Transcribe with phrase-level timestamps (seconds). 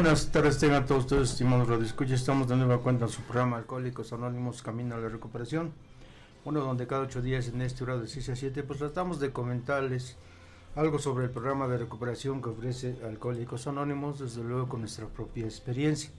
[0.00, 4.12] Buenas tardes, tengan todos ustedes, estimados Escucha, Estamos de nueva cuenta en su programa Alcohólicos
[4.12, 5.72] Anónimos Camino a la Recuperación.
[6.44, 9.32] Bueno, donde cada ocho días en este horario de 6 a 7, pues tratamos de
[9.32, 10.14] comentarles
[10.76, 15.46] algo sobre el programa de recuperación que ofrece Alcohólicos Anónimos, desde luego con nuestra propia
[15.46, 16.12] experiencia.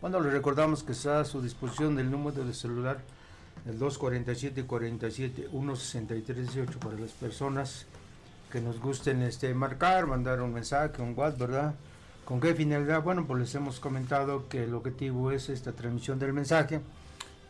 [0.00, 3.02] Bueno, les recordamos que está a su disposición del número de celular
[3.66, 7.84] el 247 47 163 18 para las personas
[8.50, 11.74] que nos gusten este marcar, mandar un mensaje, un WhatsApp, ¿verdad?
[12.28, 13.02] ¿Con qué finalidad?
[13.02, 16.82] Bueno, pues les hemos comentado que el objetivo es esta transmisión del mensaje.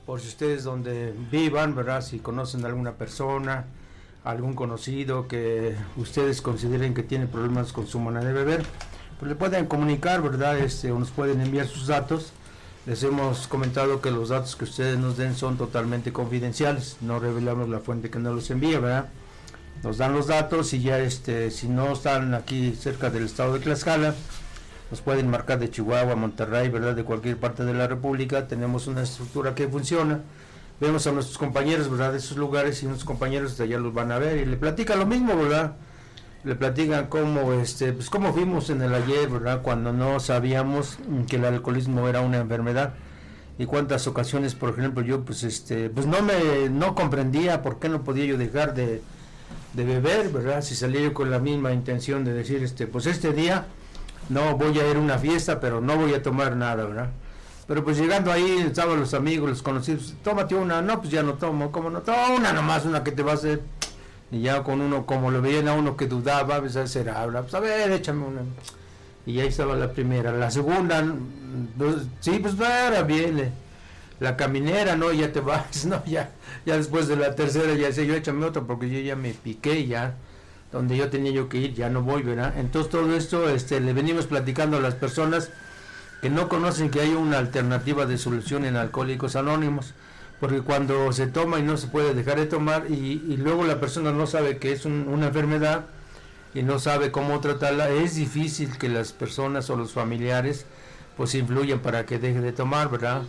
[0.07, 2.01] Por si ustedes donde vivan, ¿verdad?
[2.01, 3.65] Si conocen a alguna persona,
[4.23, 8.65] algún conocido que ustedes consideren que tiene problemas con su manera de beber,
[9.19, 10.57] pues le pueden comunicar, ¿verdad?
[10.61, 12.33] Este, o nos pueden enviar sus datos.
[12.87, 16.99] Les hemos comentado que los datos que ustedes nos den son totalmente confidenciales.
[17.01, 19.09] No revelamos la fuente que nos los envía, ¿verdad?
[19.83, 23.59] Nos dan los datos y ya este, si no están aquí cerca del estado de
[23.59, 24.15] Tlaxcala,
[24.91, 26.95] nos pueden marcar de Chihuahua, Monterrey, ¿verdad?
[26.95, 28.49] De cualquier parte de la República.
[28.49, 30.21] Tenemos una estructura que funciona.
[30.81, 32.13] Vemos a nuestros compañeros, ¿verdad?
[32.13, 34.99] De esos lugares y nuestros compañeros de allá los van a ver y le platican
[34.99, 35.75] lo mismo, ¿verdad?
[36.45, 39.61] Le platican cómo, este, pues cómo vimos en el ayer, ¿verdad?
[39.61, 42.95] Cuando no sabíamos que el alcoholismo era una enfermedad
[43.59, 47.89] y cuántas ocasiones, por ejemplo, yo, pues, este, pues no me, no comprendía por qué
[47.89, 49.03] no podía yo dejar de,
[49.75, 50.63] de beber, ¿verdad?
[50.63, 53.67] Si salía yo con la misma intención de decir, este, pues este día
[54.29, 57.11] no voy a ir a una fiesta, pero no voy a tomar nada, ¿verdad?
[57.67, 61.35] Pero pues llegando ahí, estaban los amigos, los conocidos, tómate una, no, pues ya no
[61.35, 62.01] tomo, ¿cómo no?
[62.01, 63.61] Toma una nomás, una que te va a hacer.
[64.31, 67.55] Y ya con uno, como lo veían a uno que dudaba, pues a será, pues
[67.55, 68.41] a ver, échame una.
[69.27, 70.33] Y ahí estaba la primera.
[70.33, 71.05] La segunda,
[71.77, 73.53] pues, sí, pues era bien.
[74.21, 76.31] La caminera, no, ya te vas, no, ya,
[76.67, 79.87] ya después de la tercera ya sé yo, échame otra porque yo ya me piqué
[79.87, 80.15] ya
[80.73, 82.55] donde yo tenía yo que ir, ya no voy, ¿verdad?
[82.59, 85.51] Entonces todo esto este, le venimos platicando a las personas
[86.21, 89.95] que no conocen que hay una alternativa de solución en Alcohólicos Anónimos,
[90.41, 94.13] porque cuando se toma y no se puede dejar de tomar y, luego la persona
[94.13, 95.87] no sabe que es una enfermedad
[96.55, 100.67] y no sabe cómo tratarla, es difícil que las personas o los familiares
[101.17, 103.23] pues influyan para que deje de tomar, ¿verdad?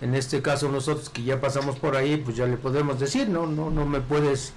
[0.00, 3.46] En este caso nosotros que ya pasamos por ahí, pues ya le podemos decir, no,
[3.46, 4.52] no, no me puedes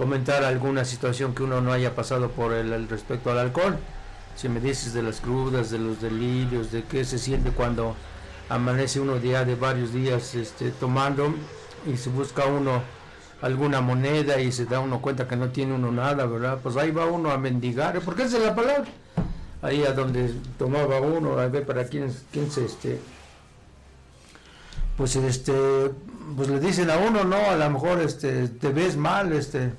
[0.00, 3.76] comentar alguna situación que uno no haya pasado por el, respecto al alcohol.
[4.34, 7.94] Si me dices de las crudas, de los delirios, de qué se siente cuando
[8.48, 11.34] amanece uno día de varios días este, tomando
[11.86, 12.80] y se busca uno
[13.42, 16.60] alguna moneda y se da uno cuenta que no tiene uno nada, ¿verdad?
[16.62, 18.88] Pues ahí va uno a mendigar, porque esa es la palabra.
[19.60, 22.98] Ahí a donde tomaba uno, a ver para quién, quién se este
[24.96, 25.52] pues este
[26.36, 29.72] pues le dicen a uno, no, a lo mejor este te ves mal, este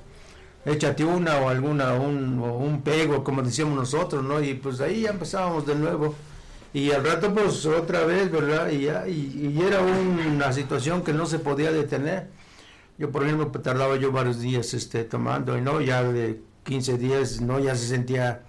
[0.64, 4.40] échate una o alguna, un, un pego, como decíamos nosotros, ¿no?
[4.40, 6.14] Y pues ahí ya empezábamos de nuevo.
[6.72, 8.70] Y al rato, pues otra vez, ¿verdad?
[8.70, 12.28] Y, ya, y, era una situación que no se podía detener.
[12.98, 16.98] Yo, por ejemplo, pues, tardaba yo varios días este, tomando, y no, ya de 15
[16.98, 18.42] días, no, ya se sentía,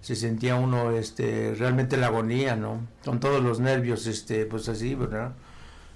[0.00, 2.80] se sentía uno este, realmente la agonía, ¿no?
[3.04, 5.32] Con todos los nervios, este, pues así, ¿verdad?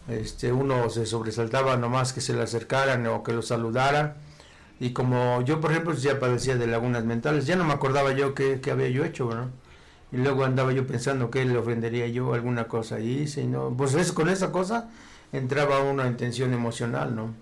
[0.09, 4.15] Este, uno se sobresaltaba nomás que se le acercaran o que lo saludaran
[4.79, 8.35] y como yo, por ejemplo, ya padecía de lagunas mentales, ya no me acordaba yo
[8.35, 9.51] qué, había yo hecho, ¿no?
[10.13, 13.95] Y luego andaba yo pensando que le ofendería yo alguna cosa y hice, no, pues
[13.95, 14.91] es, con esa cosa
[15.33, 17.35] entraba una intención emocional, ¿no?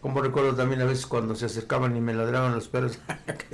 [0.00, 3.00] Como recuerdo también a veces cuando se acercaban y me ladraban los perros,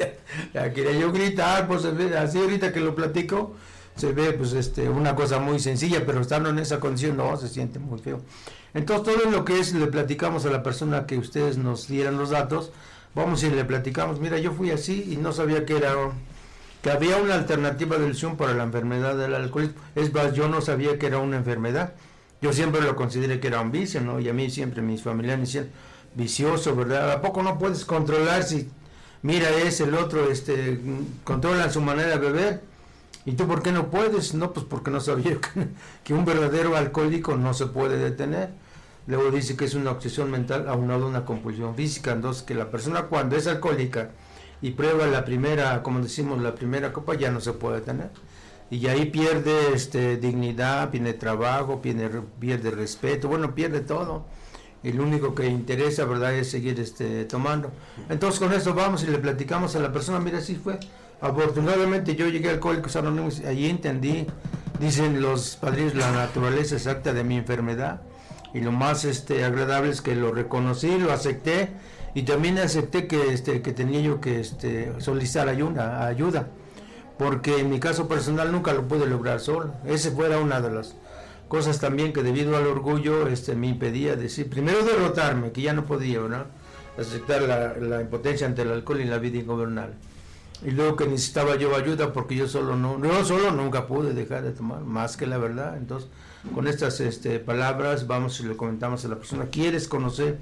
[0.54, 3.54] ya quería yo gritar, pues así ahorita que lo platico,
[3.96, 7.48] se ve pues este una cosa muy sencilla, pero estando en esa condición no, se
[7.48, 8.20] siente muy feo.
[8.74, 12.30] Entonces todo lo que es, le platicamos a la persona que ustedes nos dieran los
[12.30, 12.72] datos,
[13.14, 15.94] vamos y le platicamos, mira, yo fui así y no sabía que era
[16.82, 19.76] que había una alternativa de ilusión para la enfermedad del alcoholismo.
[19.94, 21.92] Es más, yo no sabía que era una enfermedad.
[22.40, 24.18] Yo siempre lo consideré que era un vicio, ¿no?
[24.18, 25.70] Y a mí siempre mis familiares me decían,
[26.14, 27.12] vicioso, ¿verdad?
[27.12, 28.68] ¿A poco no puedes controlar si,
[29.22, 30.80] mira, es el otro, este,
[31.22, 32.62] controla su manera de beber?
[33.24, 34.34] ¿Y tú por qué no puedes?
[34.34, 35.38] No, pues porque no sabía
[36.04, 38.50] que un verdadero alcohólico no se puede detener.
[39.06, 42.12] Luego dice que es una obsesión mental aunado a una compulsión física.
[42.12, 44.10] Entonces, que la persona cuando es alcohólica
[44.60, 48.10] y prueba la primera, como decimos, la primera copa, ya no se puede tener.
[48.70, 54.24] Y ahí pierde este, dignidad, pierde trabajo, pierde, pierde respeto, bueno, pierde todo.
[54.84, 57.70] Y lo único que interesa, ¿verdad?, es seguir este, tomando.
[58.08, 60.78] Entonces, con eso vamos y le platicamos a la persona, mira, así fue.
[61.20, 64.26] Afortunadamente yo llegué a Alcohólicos Anónimos, allí entendí,
[64.80, 68.00] dicen los padres, la naturaleza exacta de mi enfermedad
[68.54, 71.70] y lo más este agradable es que lo reconocí, lo acepté
[72.14, 76.48] y también acepté que este que tenía yo que este solicitar ayuda, ayuda
[77.18, 79.74] porque en mi caso personal nunca lo pude lograr solo.
[79.84, 80.96] Ese fuera una de las
[81.48, 85.84] cosas también que debido al orgullo este, me impedía decir, primero derrotarme, que ya no
[85.84, 86.44] podía, ¿no?
[86.98, 89.94] aceptar la, la impotencia ante el alcohol y la vida ingobernable.
[90.64, 94.42] Y luego que necesitaba yo ayuda porque yo solo no, yo solo nunca pude dejar
[94.42, 95.76] de tomar, más que la verdad.
[95.76, 96.08] Entonces,
[96.54, 100.38] con estas este, palabras vamos y le comentamos a la persona, ¿quieres conocer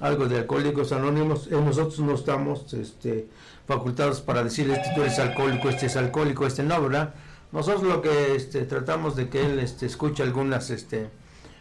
[0.00, 1.46] algo de Alcohólicos Anónimos?
[1.46, 3.28] Eh, nosotros no estamos este,
[3.66, 7.14] facultados para decir este tú eres alcohólico, este es alcohólico, este no, ¿verdad?
[7.52, 11.08] Nosotros lo que este, tratamos de que él este, escuche algunas, este,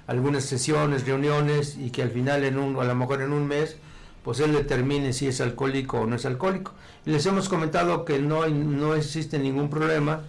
[0.08, 3.78] algunas sesiones, reuniones y que al final, en un, a lo mejor en un mes,
[4.24, 6.74] pues él determine si es alcohólico o no es alcohólico.
[7.06, 10.24] Les hemos comentado que no, no existe ningún problema,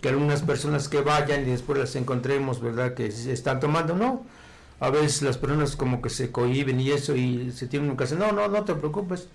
[0.00, 2.94] que algunas personas que vayan y después las encontremos, ¿verdad?
[2.94, 4.24] Que están tomando, no.
[4.78, 8.18] A veces las personas como que se cohiben y eso y se tienen que hacer,
[8.18, 9.28] no, no, no te preocupes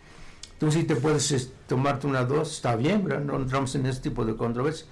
[0.59, 3.25] Tú sí te puedes tomarte una dos, está bien, ¿verdad?
[3.25, 4.85] No entramos en ese tipo de controversia.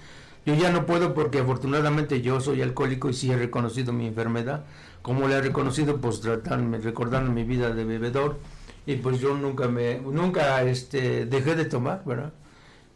[0.46, 4.66] Yo ya no puedo porque afortunadamente yo soy alcohólico y sí he reconocido mi enfermedad.
[5.02, 8.40] Como la he reconocido, pues recordando mi vida de bebedor.
[8.86, 12.34] Y pues yo nunca me, nunca este, dejé de tomar, ¿verdad?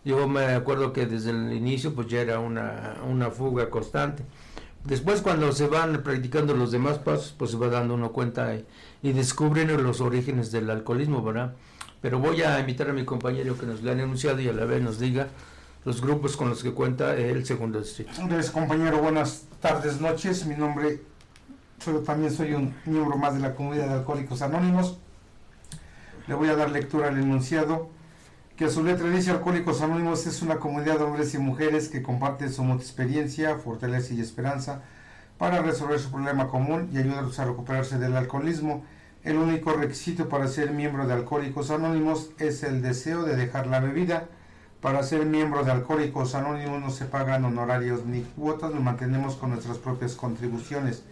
[0.08, 4.24] Yo me acuerdo que desde el inicio pues ya era una, una fuga constante.
[4.86, 9.12] Después cuando se van practicando los demás pasos, pues se va dando uno cuenta y,
[9.12, 11.56] descubren los orígenes del alcoholismo, ¿verdad?
[12.02, 14.64] pero voy a invitar a mi compañero que nos lo han anunciado y a la
[14.64, 15.28] vez nos diga
[15.84, 18.12] los grupos con los que cuenta el segundo distrito.
[18.18, 20.46] Entonces, compañero, buenas tardes, noches.
[20.46, 21.02] Mi nombre,
[21.86, 25.00] yo también soy un miembro más de la comunidad de Alcohólicos Anónimos.
[26.28, 27.97] Le voy a dar lectura al enunciado
[28.58, 32.52] que su letra dice Alcohólicos Anónimos es una comunidad de hombres y mujeres que comparten
[32.52, 34.82] su experiencia, fortaleza y esperanza
[35.38, 38.84] para resolver su problema común y ayudarlos a recuperarse del alcoholismo
[39.24, 43.80] el único requisito para ser miembro de Alcohólicos Anónimos es el deseo de dejar la
[43.80, 44.26] bebida.
[44.82, 49.52] Para ser miembro de Alcohólicos Anónimos no se pagan honorarios ni cuotas, nos mantenemos con
[49.52, 51.04] nuestras propias contribuciones.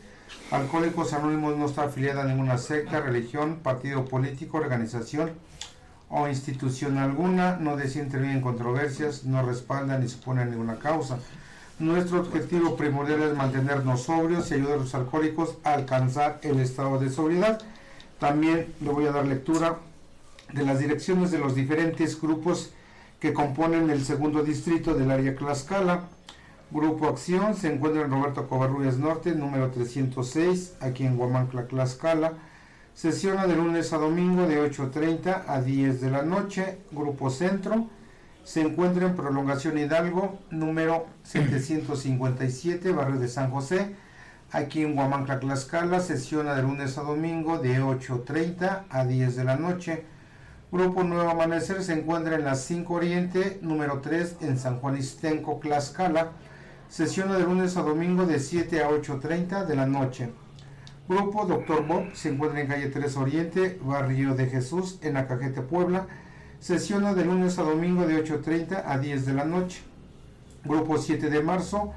[0.49, 5.31] Alcohólicos Anónimos no está afiliada a ninguna secta, religión, partido político, organización
[6.17, 11.19] o institución alguna, no desea intervenir en controversias, no respalda ni supone ninguna causa.
[11.77, 16.99] Nuestro objetivo primordial es mantenernos sobrios y ayudar a los alcohólicos a alcanzar el estado
[16.99, 17.61] de sobriedad.
[18.17, 19.79] También le voy a dar lectura
[20.53, 22.71] de las direcciones de los diferentes grupos
[23.19, 26.03] que componen el segundo distrito del área Tlaxcala.
[26.71, 32.31] Grupo Acción se encuentra en Roberto Covarrubias Norte, número 306, aquí en Huamancla, Tlaxcala.
[32.95, 36.79] Sesiona de lunes a domingo de 8.30 a 10 de la noche.
[36.91, 37.89] Grupo Centro
[38.43, 43.95] se encuentra en Prolongación Hidalgo, número 757, barrio de San José
[44.51, 49.57] aquí en Huamancla, Tlaxcala, sesiona de lunes a domingo de 8.30 a 10 de la
[49.57, 50.05] noche.
[50.71, 55.59] Grupo Nuevo Amanecer se encuentra en la 5 Oriente, número 3, en San Juan Istenco,
[55.61, 56.31] Tlaxcala.
[56.87, 60.44] Sesiona de lunes a domingo de 7 a 8.30 de la noche.
[61.07, 66.07] Grupo Doctor Bob se encuentra en calle 3 Oriente, Barrio de Jesús, en Acajete, Puebla.
[66.59, 69.83] Sesiona de lunes a domingo de 8.30 a 10 de la noche.
[70.63, 71.93] Grupo 7 de marzo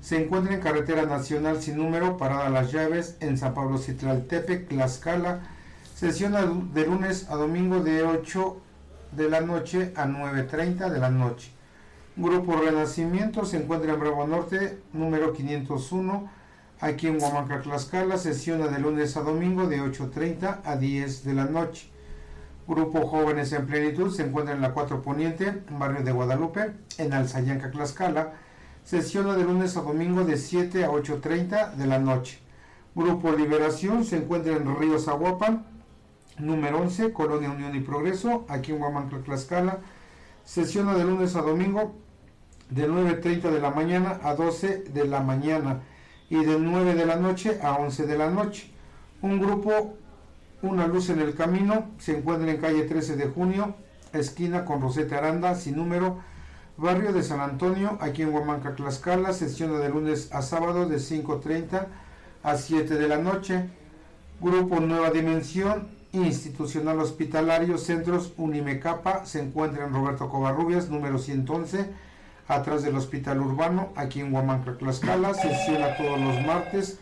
[0.00, 5.40] se encuentra en carretera nacional sin número, parada Las Llaves, en San Pablo Citlaltepec, Tlaxcala.
[5.96, 8.56] Sesión de lunes a domingo de 8
[9.10, 11.50] de la noche a 9.30 de la noche.
[12.16, 16.30] Grupo Renacimiento se encuentra en Bravo Norte, número 501,
[16.82, 18.18] aquí en Huamanca, Tlaxcala.
[18.18, 21.88] Sesión de lunes a domingo de 8.30 a 10 de la noche.
[22.66, 27.70] Grupo Jóvenes en Plenitud se encuentra en la 4 Poniente, barrio de Guadalupe, en Alzayanca,
[27.70, 28.32] Tlaxcala
[28.84, 32.40] Sesiona de lunes a domingo de 7 a 8.30 de la noche.
[32.96, 35.64] Grupo Liberación se encuentra en Río Zaguapan,
[36.38, 39.78] número 11, Colonia Unión y Progreso, aquí en Huamantla, Tlaxcala.
[40.44, 41.94] Sesiona de lunes a domingo
[42.70, 45.82] de 9.30 de la mañana a 12 de la mañana
[46.32, 48.70] y de 9 de la noche a 11 de la noche.
[49.20, 49.98] Un grupo,
[50.62, 53.74] Una Luz en el Camino, se encuentra en calle 13 de junio,
[54.14, 56.20] esquina con Rosete Aranda, sin número
[56.78, 61.86] Barrio de San Antonio, aquí en Huamanca, Tlaxcala, sesión de lunes a sábado de 5.30
[62.42, 63.68] a 7 de la noche.
[64.40, 71.90] Grupo Nueva Dimensión, Institucional Hospitalario, Centros Unimecapa, se encuentra en Roberto Covarrubias, número 111,
[72.48, 76.98] atrás del Hospital Urbano, aquí en Huamanca, Tlaxcala, sesiona todos los martes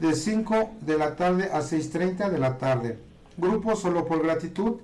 [0.00, 2.98] de 5 de la tarde a 6.30 de la tarde.
[3.36, 4.76] Grupo Solo por Gratitud,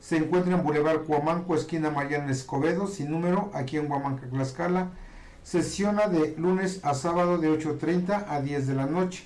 [0.00, 4.90] se encuentra en Boulevard Cuamanco, esquina Mariana Escobedo, sin número, aquí en Huamanca, Tlaxcala.
[5.44, 9.24] Sesiona de lunes a sábado de 8.30 a 10 de la noche.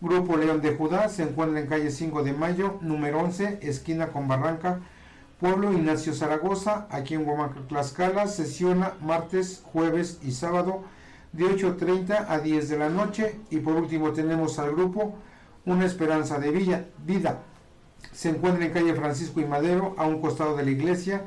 [0.00, 4.28] Grupo León de Judá se encuentra en calle 5 de Mayo, número 11, esquina con
[4.28, 4.80] Barranca,
[5.40, 10.82] Pueblo Ignacio Zaragoza, aquí en Huamaca, Tlaxcala, sesiona martes, jueves y sábado
[11.32, 13.40] de 8.30 a 10 de la noche.
[13.48, 15.14] Y por último tenemos al grupo
[15.64, 17.38] Una Esperanza de Villa, Vida.
[18.12, 21.22] Se encuentra en calle Francisco y Madero, a un costado de la iglesia,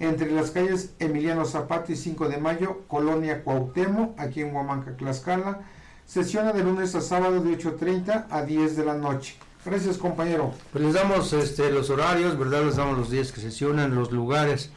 [0.00, 5.60] entre las calles Emiliano Zapata y 5 de Mayo, Colonia Cuauhtémoc, aquí en Huamanca, Tlaxcala.
[6.04, 9.36] Sesiona de lunes a sábado de 8.30 a 10 de la noche.
[9.64, 10.52] Gracias, compañero.
[10.72, 12.64] Pues les damos este, los horarios, ¿verdad?
[12.64, 14.72] Les damos los días que sesionan, los lugares.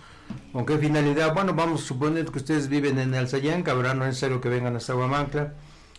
[0.54, 1.34] ¿Con qué finalidad?
[1.34, 3.96] Bueno, vamos a suponer que ustedes viven en Alzayanca, ¿verdad?
[3.96, 5.56] No es necesario que vengan hasta Guamancla.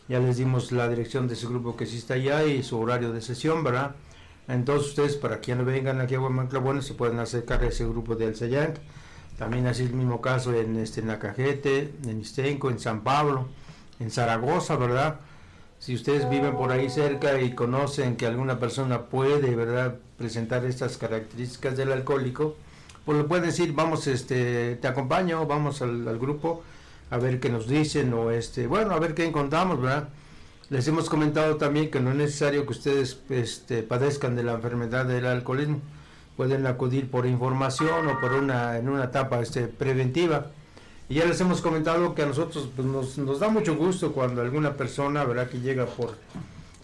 [0.08, 3.10] Ya les dimos la dirección de ese grupo que sí está allá y su horario
[3.10, 3.96] de sesión, ¿verdad?
[4.46, 7.84] Entonces ustedes, para que no vengan aquí a Guamancla, bueno, se pueden acercar a ese
[7.86, 8.80] grupo de Alzayanca.
[9.36, 13.48] También así el mismo caso en, este, en Nacajete, en Istenco, en San Pablo,
[13.98, 15.18] en Zaragoza, ¿verdad?
[15.78, 20.96] Si ustedes viven por ahí cerca y conocen que alguna persona puede, ¿verdad?, presentar estas
[20.96, 22.56] características del alcohólico,
[23.04, 26.62] pues lo pueden decir, vamos, este, te acompaño, vamos al, grupo
[27.10, 30.08] a ver qué nos dicen o este, bueno, a ver qué encontramos, ¿verdad?
[30.70, 35.04] Les hemos comentado también que no es necesario que ustedes este, padezcan de la enfermedad
[35.04, 35.80] del alcoholismo,
[36.36, 40.48] pueden acudir por información o por una en una etapa este, preventiva
[41.08, 44.42] y ya les hemos comentado que a nosotros pues, nos, nos, da mucho gusto cuando
[44.42, 46.16] alguna persona, ¿verdad?, que llega por,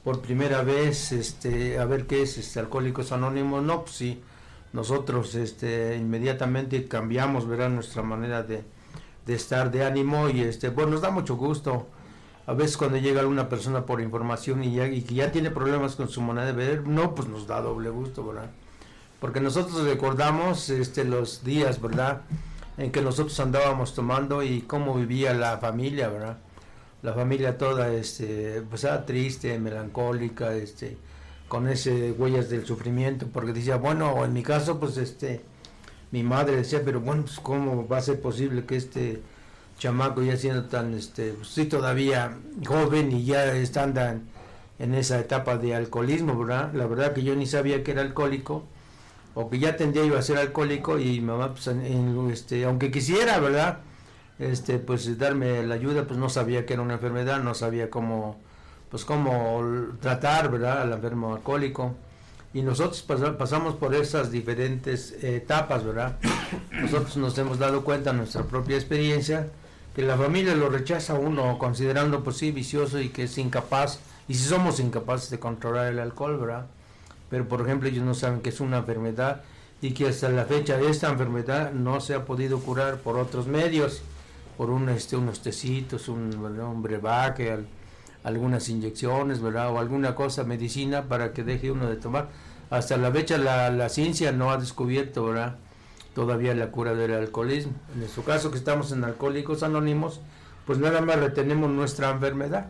[0.05, 3.64] por primera vez este, a ver qué es este, Alcohólicos Anónimos.
[3.64, 4.23] No, pues sí,
[4.73, 8.62] nosotros este, inmediatamente cambiamos, ¿verdad?, nuestra manera de,
[9.26, 11.88] de estar, de ánimo y, este, bueno, nos da mucho gusto.
[12.47, 16.09] A veces cuando llega alguna persona por información y, ya, y ya tiene problemas con
[16.09, 18.50] su manera de ver, no, pues nos da doble gusto, ¿verdad?
[19.21, 22.23] Porque nosotros recordamos este, los días, ¿verdad?,
[22.79, 26.38] en que nosotros andábamos tomando y cómo vivía la familia, ¿verdad?
[27.02, 30.97] La familia toda, este, pues era triste, melancólica, este,
[31.49, 35.43] con ese huellas del sufrimiento, porque decía, bueno, en mi caso, pues este,
[36.12, 39.23] mi madre decía, pero bueno, pues cómo va a ser posible que este
[39.79, 44.23] chamaco ya siendo tan, este, pues todavía joven y ya están
[44.79, 46.73] en esa etapa de alcoholismo, ¿verdad?
[46.75, 48.64] La verdad que yo ni sabía que era alcohólico
[49.35, 51.69] o que ya tendría iba a ser alcohólico y mamá pues
[52.33, 53.79] este aunque quisiera verdad
[54.39, 58.39] este pues darme la ayuda pues no sabía que era una enfermedad no sabía cómo
[58.93, 59.65] pues cómo
[60.03, 61.95] tratar verdad al enfermo alcohólico.
[62.53, 63.01] Y nosotros
[63.39, 66.19] pasamos por esas diferentes etapas verdad
[66.71, 69.49] nosotros nos hemos dado cuenta en nuestra propia experiencia
[69.97, 74.35] que la familia lo rechaza uno considerando pues sí vicioso y que es incapaz y
[74.35, 76.67] si somos incapaces de controlar el alcohol verdad
[77.33, 79.41] pero por ejemplo ellos no saben que es una enfermedad
[79.81, 84.03] y que hasta la fecha esta enfermedad no se ha podido curar por otros medios,
[84.59, 87.57] por un, este, unos tecitos, un, un brebaje,
[88.23, 89.71] algunas inyecciones, ¿verdad?
[89.71, 92.29] O alguna cosa, medicina para que deje uno de tomar.
[92.69, 95.57] Hasta la fecha la, la ciencia no ha descubierto, ¿verdad?
[96.15, 97.73] Todavía la cura del alcoholismo.
[97.95, 100.21] En nuestro caso que estamos en Alcohólicos Anónimos,
[100.67, 102.67] pues nada más retenemos nuestra enfermedad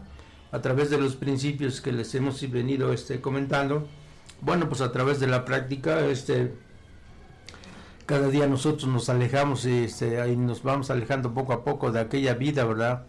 [0.52, 3.88] a través de los principios que les hemos venido este, comentando
[4.42, 6.52] bueno, pues a través de la práctica, este,
[8.06, 12.00] cada día nosotros nos alejamos y este, ahí nos vamos alejando poco a poco de
[12.00, 13.04] aquella vida, ¿verdad?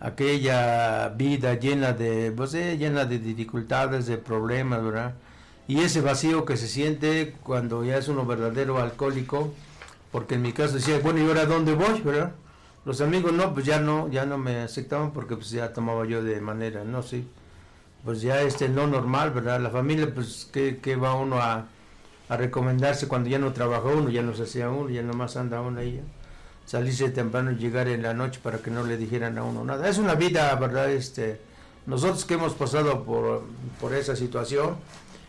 [0.00, 5.14] Aquella vida llena de, pues, eh, llena de dificultades, de problemas, ¿verdad?
[5.68, 9.54] Y ese vacío que se siente cuando ya es uno verdadero alcohólico,
[10.10, 12.32] porque en mi caso decía, bueno, ¿y ahora dónde voy, verdad?
[12.84, 16.22] Los amigos no, pues ya no, ya no me aceptaban porque pues ya tomaba yo
[16.24, 17.28] de manera, no, sí
[18.04, 19.60] pues ya este no normal, ¿verdad?
[19.60, 21.66] La familia, pues, ¿qué, va uno a,
[22.28, 25.80] recomendarse cuando ya no trabaja uno, ya no se hacía uno, ya nomás anda uno
[25.80, 26.02] ahí?
[26.66, 29.88] Salirse temprano y llegar en la noche para que no le dijeran a uno nada.
[29.88, 30.90] Es una vida, ¿verdad?
[30.90, 31.40] Este,
[31.86, 33.44] nosotros que hemos pasado por,
[33.80, 34.76] por esa situación,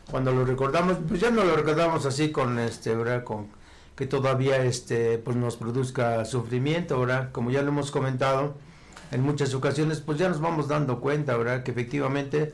[0.09, 3.23] cuando lo recordamos, pues ya no lo recordamos así con este, ¿verdad?
[3.23, 3.47] Con
[3.95, 7.31] que todavía este, pues nos produzca sufrimiento, ¿verdad?
[7.31, 8.55] Como ya lo hemos comentado
[9.11, 11.63] en muchas ocasiones, pues ya nos vamos dando cuenta, ¿verdad?
[11.63, 12.53] Que efectivamente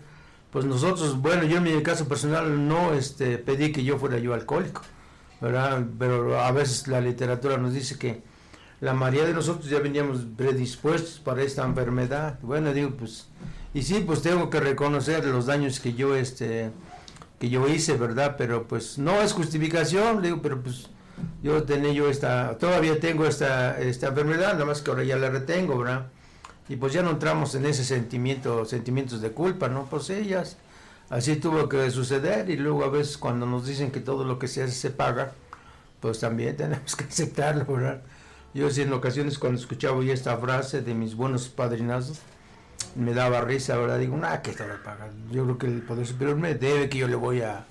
[0.52, 4.34] pues nosotros, bueno, yo en mi caso personal no este, pedí que yo fuera yo
[4.34, 4.82] alcohólico,
[5.40, 5.84] ¿verdad?
[5.98, 8.22] Pero a veces la literatura nos dice que
[8.82, 12.40] la mayoría de nosotros ya veníamos predispuestos para esta enfermedad.
[12.42, 13.28] Bueno, digo, pues,
[13.74, 16.72] y sí, pues tengo que reconocer los daños que yo, este,
[17.40, 18.36] que yo hice, ¿verdad?
[18.38, 20.90] Pero pues no es justificación, digo, pero pues
[21.42, 25.30] yo tenía yo esta, todavía tengo esta, esta enfermedad, nada más que ahora ya la
[25.30, 26.08] retengo, ¿verdad?
[26.72, 29.88] Y pues ya no entramos en ese sentimiento, sentimientos de culpa, ¿no?
[29.88, 30.56] Pues ellas,
[31.10, 34.48] así tuvo que suceder y luego a veces cuando nos dicen que todo lo que
[34.48, 35.34] se hace se paga,
[36.00, 38.02] pues también tenemos que aceptarlo, ¿verdad?
[38.54, 42.22] Yo sí en ocasiones cuando escuchaba ya esta frase de mis buenos padrinazos,
[42.96, 44.00] me daba risa, ¿verdad?
[44.00, 45.30] Digo, nada, que estaba pagando.
[45.30, 47.66] Yo creo que el Poder Superior me debe que yo le voy a...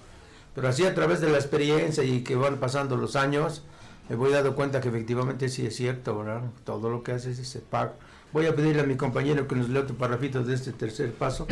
[0.54, 3.62] Pero así a través de la experiencia y que van pasando los años,
[4.10, 6.42] me voy dando cuenta que efectivamente sí es cierto, ¿verdad?
[6.64, 7.94] Todo lo que haces se paga.
[8.32, 11.48] Voy a pedirle a mi compañero que nos lea otro parrafito de este tercer paso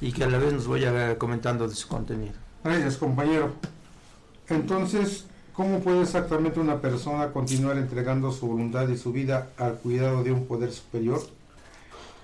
[0.00, 2.34] y que a la vez nos vaya comentando de su contenido.
[2.62, 3.52] Gracias, compañero.
[4.48, 10.22] Entonces, ¿cómo puede exactamente una persona continuar entregando su voluntad y su vida al cuidado
[10.22, 11.20] de un poder superior?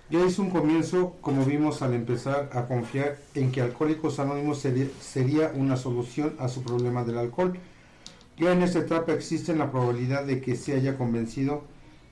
[0.09, 4.65] Ya hizo un comienzo, como vimos al empezar a confiar en que Alcohólicos Anónimos
[5.01, 7.59] sería una solución a su problema del alcohol.
[8.39, 11.65] Ya en esta etapa existe la probabilidad de que se haya convencido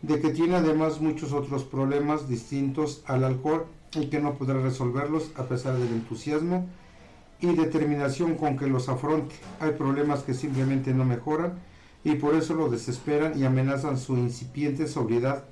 [0.07, 5.31] de que tiene además muchos otros problemas distintos al alcohol y que no podrá resolverlos
[5.37, 6.67] a pesar del entusiasmo
[7.41, 9.35] y determinación con que los afronte.
[9.61, 11.55] Hay problemas que simplemente no mejoran
[12.05, 15.45] y por eso lo desesperan y amenazan su incipiente sobriedad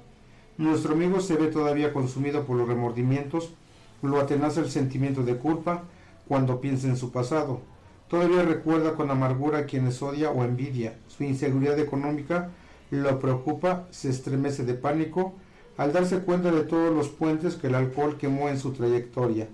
[0.59, 3.55] nuestro amigo se ve todavía consumido por los remordimientos,
[4.03, 5.85] lo atenaza el sentimiento de culpa
[6.29, 7.61] cuando piensa en su pasado.
[8.09, 10.95] Todavía recuerda con amargura a quienes odia o envidia.
[11.09, 12.51] Su inseguridad económica
[12.97, 15.33] lo preocupa, se estremece de pánico
[15.79, 19.49] al darse cuenta de todos los puentes que el alcohol quemó en su trayectoria.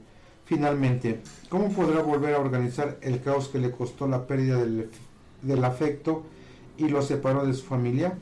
[0.44, 4.90] Finalmente, ¿cómo podrá volver a organizar el caos que le costó la pérdida del,
[5.42, 6.24] del afecto
[6.76, 8.18] y lo separó de su familia?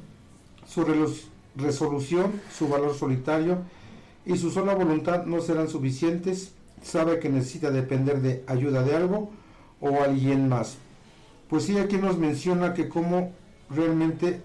[0.68, 0.84] Su,
[1.54, 3.58] resolución, su valor solitario
[4.26, 6.52] y su sola voluntad no serán suficientes.
[6.82, 9.30] Sabe que necesita depender de ayuda de algo
[9.80, 10.76] o alguien más.
[11.48, 13.32] Pues sí, aquí nos menciona que cómo
[13.70, 14.42] realmente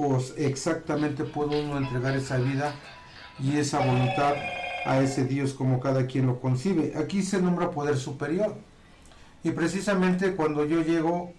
[0.00, 2.74] o exactamente puede uno entregar esa vida
[3.38, 4.34] y esa voluntad
[4.84, 6.94] a ese Dios como cada quien lo concibe.
[6.96, 8.56] Aquí se nombra poder superior.
[9.42, 11.32] Y precisamente cuando yo llego,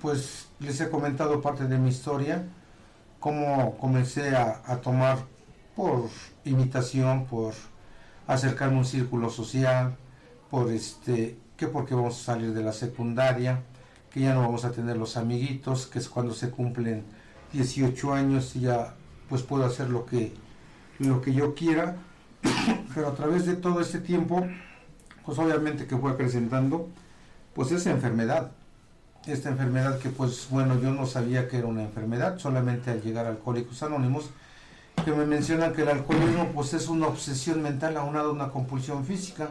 [0.00, 2.44] pues les he comentado parte de mi historia
[3.18, 5.18] cómo comencé a, tomar
[5.76, 6.08] por
[6.44, 7.54] imitación, por
[8.26, 9.96] acercarme a un círculo social,
[10.50, 13.62] por este, que porque vamos a salir de la secundaria,
[14.10, 17.04] que ya no vamos a tener los amiguitos, que es cuando se cumplen
[17.52, 18.94] 18 años y ya
[19.28, 20.32] pues puedo hacer lo que,
[20.98, 21.96] lo que yo quiera,
[22.94, 24.46] pero a través de todo este tiempo,
[25.24, 26.88] pues obviamente que fue acrecentando,
[27.54, 28.52] pues esa enfermedad,
[29.26, 33.26] esta enfermedad que pues bueno yo no sabía que era una enfermedad solamente al llegar
[33.26, 34.30] a Alcohólicos Anónimos
[35.04, 39.04] que me mencionan que el alcoholismo pues es una obsesión mental aunada a una compulsión
[39.04, 39.50] física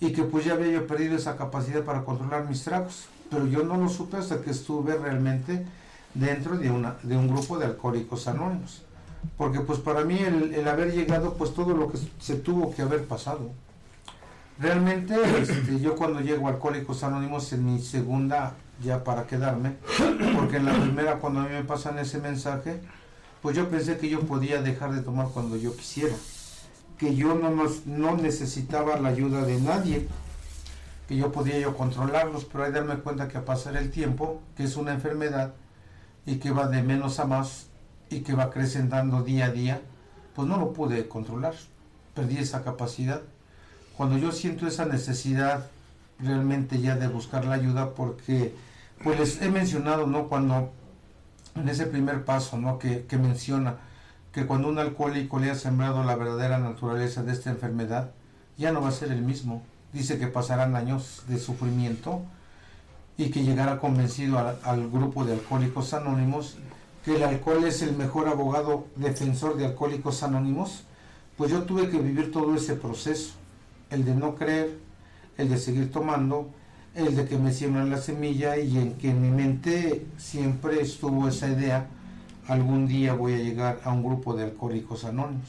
[0.00, 3.06] y que pues ya había yo perdido esa capacidad para controlar mis tragos.
[3.30, 5.66] Pero yo no lo supe hasta que estuve realmente
[6.14, 8.82] dentro de, una, de un grupo de Alcohólicos Anónimos.
[9.36, 12.82] Porque pues para mí el, el haber llegado pues todo lo que se tuvo que
[12.82, 13.50] haber pasado.
[14.58, 19.76] Realmente este, yo cuando llego a Alcohólicos Anónimos en mi segunda ya para quedarme,
[20.36, 22.80] porque en la primera cuando a mí me pasan ese mensaje,
[23.42, 26.14] pues yo pensé que yo podía dejar de tomar cuando yo quisiera,
[26.98, 27.50] que yo no,
[27.86, 30.08] no necesitaba la ayuda de nadie,
[31.08, 34.64] que yo podía yo controlarlos, pero hay darme cuenta que a pasar el tiempo, que
[34.64, 35.54] es una enfermedad
[36.26, 37.66] y que va de menos a más
[38.08, 39.80] y que va acrecentando día a día,
[40.34, 41.54] pues no lo pude controlar,
[42.14, 43.22] perdí esa capacidad.
[43.96, 45.68] Cuando yo siento esa necesidad
[46.18, 48.54] realmente ya de buscar la ayuda porque
[49.02, 50.28] pues les he mencionado, ¿no?
[50.28, 50.72] Cuando
[51.54, 52.78] en ese primer paso, ¿no?
[52.78, 53.76] Que, que menciona
[54.32, 58.10] que cuando un alcohólico le ha sembrado la verdadera naturaleza de esta enfermedad,
[58.56, 59.62] ya no va a ser el mismo.
[59.92, 62.22] Dice que pasarán años de sufrimiento
[63.16, 66.56] y que llegará convencido al, grupo de alcohólicos anónimos
[67.04, 70.84] que el alcohol es el mejor abogado defensor de alcohólicos anónimos,
[71.36, 73.32] pues yo tuve que vivir todo ese proceso,
[73.88, 74.78] el de no creer,
[75.38, 76.50] el de seguir tomando,
[76.94, 81.28] el de que me siembran la semilla y en que en mi mente siempre estuvo
[81.28, 81.86] esa idea,
[82.48, 85.48] algún día voy a llegar a un grupo de alcohólicos anónimos.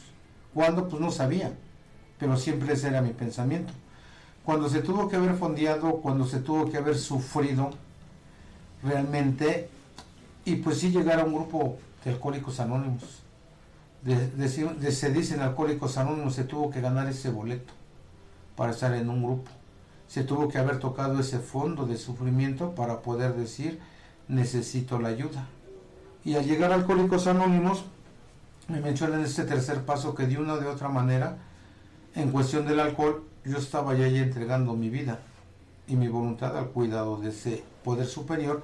[0.54, 0.88] ¿Cuándo?
[0.88, 1.52] Pues no sabía,
[2.20, 3.74] pero siempre ese era mi pensamiento.
[4.46, 7.72] Cuando se tuvo que haber fondeado, cuando se tuvo que haber sufrido
[8.84, 9.70] realmente,
[10.46, 13.22] y pues sí llegar a un grupo de alcohólicos anónimos.
[14.02, 17.74] de, se dicen alcohólicos anónimos, se tuvo que ganar ese boleto
[18.56, 19.52] para estar en un grupo
[20.12, 23.80] se tuvo que haber tocado ese fondo de sufrimiento para poder decir
[24.28, 25.48] necesito la ayuda.
[26.26, 27.86] Y al llegar a Alcohólicos Anónimos,
[28.68, 31.38] me mencionan este tercer paso que de una o de otra manera,
[32.14, 35.20] en cuestión del alcohol, yo estaba ya, entregando mi vida
[35.88, 38.62] y mi voluntad al cuidado de ese poder superior,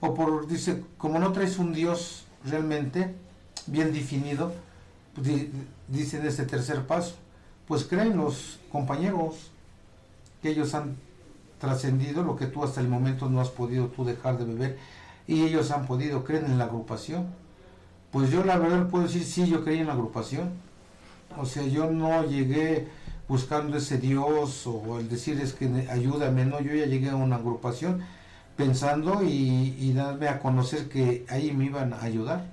[0.00, 3.14] o por, dice, como no traes un Dios realmente
[3.66, 4.52] bien definido,
[5.14, 5.48] pues,
[5.88, 7.16] dice en este tercer paso,
[7.66, 9.50] pues creen los compañeros,
[10.42, 10.96] que ellos han
[11.60, 14.78] trascendido lo que tú hasta el momento no has podido tú dejar de beber
[15.26, 17.26] y ellos han podido creer en la agrupación.
[18.10, 20.50] Pues yo la verdad puedo decir, sí, yo creí en la agrupación.
[21.38, 22.88] O sea, yo no llegué
[23.30, 27.36] buscando ese Dios o el decir es que ayúdame, no, yo ya llegué a una
[27.36, 28.02] agrupación,
[28.56, 32.46] pensando y, y darme a conocer que ahí me iban a ayudar.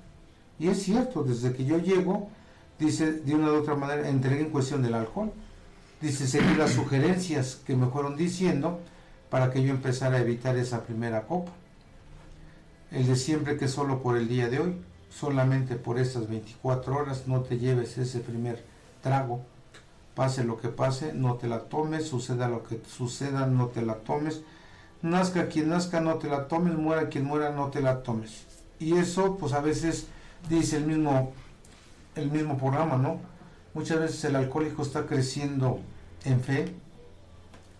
[0.60, 2.30] Y es cierto, desde que yo llego,
[2.78, 5.32] dice, de una u otra manera, entregué en cuestión del alcohol.
[6.00, 8.78] Dice, seguí las sugerencias que me fueron diciendo
[9.30, 11.50] para que yo empezara a evitar esa primera copa.
[12.92, 14.76] El de siempre que solo por el día de hoy,
[15.10, 18.64] solamente por estas 24 horas no te lleves ese primer
[19.02, 19.44] trago.
[20.18, 23.98] Pase lo que pase, no te la tomes, suceda lo que suceda, no te la
[23.98, 24.42] tomes.
[25.00, 28.42] Nazca quien nazca, no te la tomes, muera quien muera, no te la tomes.
[28.80, 30.08] Y eso, pues a veces
[30.50, 31.32] dice el mismo,
[32.16, 33.20] el mismo programa, ¿no?
[33.74, 35.78] Muchas veces el alcohólico está creciendo
[36.24, 36.74] en fe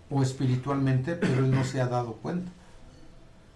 [0.08, 2.52] o espiritualmente, pero él no se ha dado cuenta.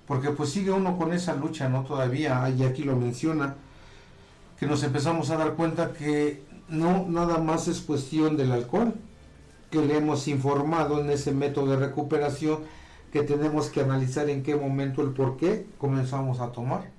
[0.09, 1.85] Porque pues sigue uno con esa lucha, ¿no?
[1.85, 3.55] Todavía, y aquí lo menciona,
[4.59, 8.95] que nos empezamos a dar cuenta que no nada más es cuestión del alcohol,
[9.71, 12.59] que le hemos informado en ese método de recuperación
[13.13, 16.91] que tenemos que analizar en qué momento el por qué comenzamos a tomar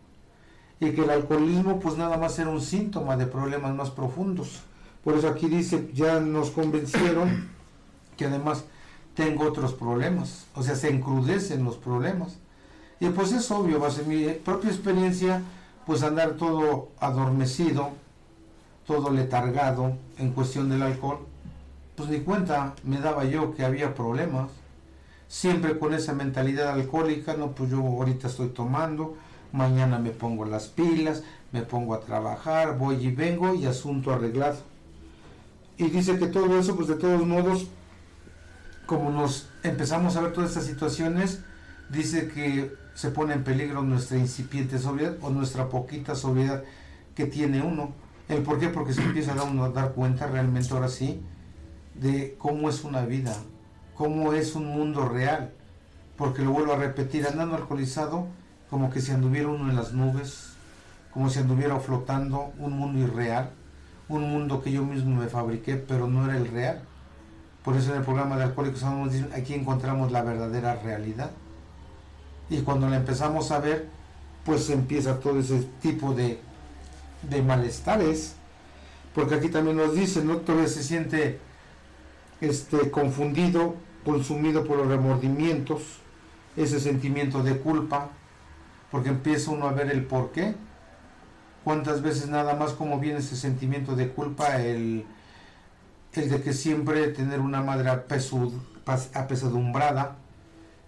[0.79, 4.61] y que el alcoholismo pues nada más era un síntoma de problemas más profundos.
[5.03, 7.49] Por eso aquí dice, ya nos convencieron
[8.17, 8.65] que además
[9.15, 12.37] tengo otros problemas, o sea, se encrudecen los problemas.
[12.99, 15.41] Y pues es obvio, base mi propia experiencia,
[15.85, 17.91] pues andar todo adormecido,
[18.85, 21.19] todo letargado en cuestión del alcohol,
[21.95, 24.49] pues ni cuenta me daba yo que había problemas.
[25.27, 29.17] Siempre con esa mentalidad alcohólica, no, pues yo ahorita estoy tomando,
[29.51, 34.57] mañana me pongo las pilas, me pongo a trabajar, voy y vengo y asunto arreglado.
[35.77, 37.67] Y dice que todo eso, pues de todos modos,
[38.85, 41.41] como nos empezamos a ver todas estas situaciones,
[41.89, 46.63] dice que se pone en peligro nuestra incipiente sobriedad o nuestra poquita sobriedad
[47.15, 47.93] que tiene uno.
[48.33, 48.69] ¿El por qué?
[48.69, 51.21] Porque se empieza a dar cuenta realmente ahora sí
[51.93, 53.35] de cómo es una vida,
[53.95, 55.53] cómo es un mundo real.
[56.17, 58.25] Porque lo vuelvo a repetir, andando alcoholizado,
[58.71, 60.53] como que si anduviera uno en las nubes,
[61.13, 63.51] como si anduviera flotando un mundo irreal,
[64.09, 66.81] un mundo que yo mismo me fabriqué, pero no era el real.
[67.63, 71.29] Por eso en el programa de Alcohólicos Anónimos aquí encontramos la verdadera realidad.
[72.49, 73.89] Y cuando la empezamos a ver,
[74.43, 76.39] pues empieza todo ese tipo de,
[77.29, 78.35] de malestares.
[79.13, 80.37] Porque aquí también nos dice, ¿no?
[80.37, 81.39] Todavía se siente
[82.41, 85.99] este, confundido, consumido por los remordimientos,
[86.57, 88.09] ese sentimiento de culpa,
[88.91, 90.55] porque empieza uno a ver el por qué.
[91.63, 95.05] Cuántas veces nada más como viene ese sentimiento de culpa, el,
[96.13, 100.17] el de que siempre tener una madre apesadumbrada,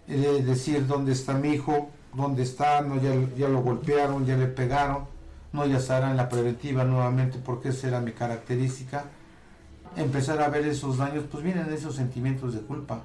[0.06, 5.06] decir dónde está mi hijo, dónde está, no ya, ya lo golpearon, ya le pegaron,
[5.56, 9.06] no ya estará en la preventiva nuevamente porque esa era mi característica.
[9.96, 13.02] Empezar a ver esos daños, pues vienen esos sentimientos de culpa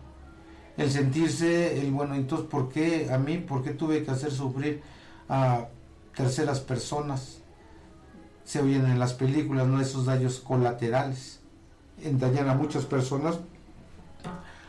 [0.78, 3.38] el sentirse, el bueno, entonces, ¿por qué a mí?
[3.38, 4.82] ¿Por qué tuve que hacer sufrir
[5.30, 5.68] a
[6.16, 7.40] terceras personas?
[8.44, 9.80] Se oyen en las películas, ¿no?
[9.80, 11.40] Esos daños colaterales,
[12.02, 13.40] en dañar a muchas personas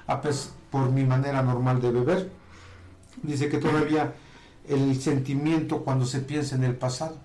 [0.06, 0.20] a
[0.70, 2.30] por mi manera normal de beber.
[3.22, 4.14] Dice que todavía
[4.68, 7.16] el sentimiento cuando se piensa en el pasado.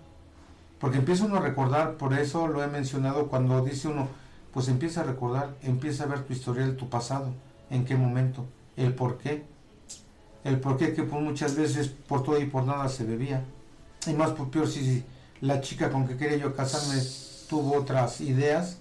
[0.79, 4.07] Porque empieza uno a recordar, por eso lo he mencionado, cuando dice uno,
[4.53, 7.33] pues empieza a recordar, empieza a ver tu historial, tu pasado,
[7.69, 8.45] en qué momento
[8.77, 9.43] el por qué.
[10.43, 13.43] El por qué que por muchas veces por todo y por nada se bebía.
[14.05, 15.03] Y más por peor si
[15.41, 17.01] la chica con que quería yo casarme
[17.49, 18.77] tuvo otras ideas,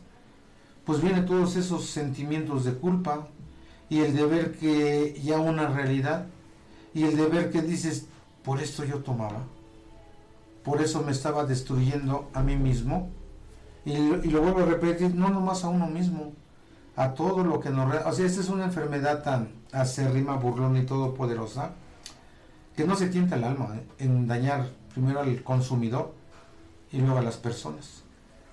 [0.84, 3.26] pues vienen todos esos sentimientos de culpa
[3.88, 6.26] y el de ver que ya una realidad
[6.94, 8.06] y el de ver que dices,
[8.44, 9.44] por esto yo tomaba,
[10.66, 13.08] por eso me estaba destruyendo a mí mismo.
[13.84, 16.32] Y, lo vuelvo a repetir, no nomás a uno mismo,
[16.96, 17.94] a todo lo que nos...
[18.04, 21.70] O sea, esta es una enfermedad tan acérrima, burlona y todopoderosa,
[22.74, 23.86] que no se tienta el alma ¿eh?
[24.00, 26.12] en dañar primero al consumidor
[26.90, 28.02] y luego a las personas.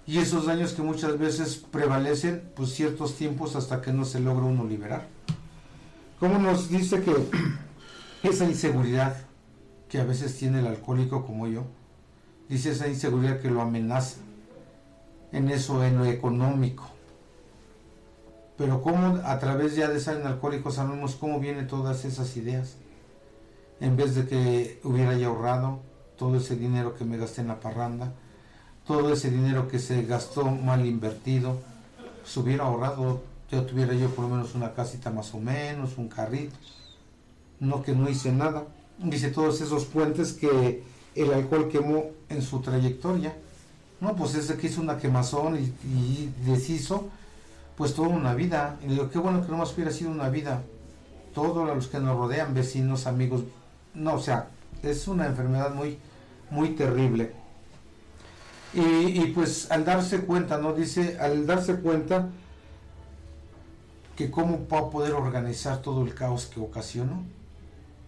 [0.05, 4.45] Y esos daños que muchas veces prevalecen pues ciertos tiempos hasta que no se logra
[4.45, 5.07] uno liberar.
[6.19, 7.15] Como nos dice que
[8.29, 9.17] esa inseguridad
[9.89, 11.65] que a veces tiene el alcohólico como yo,
[12.49, 14.17] dice esa inseguridad que lo amenaza
[15.31, 16.93] en eso, en lo económico,
[18.57, 22.75] pero cómo a través ya de estar en Alcohólicos Anónimos, cómo vienen todas esas ideas.
[23.79, 25.79] En vez de que hubiera ya ahorrado
[26.17, 28.13] todo ese dinero que me gasté en la parranda,
[28.85, 31.57] todo ese dinero que se gastó mal invertido,
[32.23, 36.07] se hubiera ahorrado, ya tuviera yo por lo menos una casita más o menos, un
[36.07, 36.55] carrito.
[37.59, 38.65] No que no hice nada.
[38.99, 40.83] Dice todos esos puentes que
[41.15, 43.35] el alcohol quemó en su trayectoria.
[44.01, 47.09] No, pues ese que hizo una quemazón y, deshizo
[47.77, 48.77] pues toda una vida.
[48.83, 50.61] Y digo, qué bueno que no más hubiera sido una vida.
[51.33, 53.43] Todos los que nos rodean, vecinos, amigos,
[53.93, 54.49] no, o sea,
[54.83, 55.97] es una enfermedad muy,
[56.49, 57.31] muy terrible.
[58.73, 58.81] Y,
[59.21, 60.73] y, pues al darse cuenta, ¿no?
[60.73, 62.29] Dice, al darse cuenta
[64.15, 67.23] que cómo va a poder organizar todo el caos que ocasionó.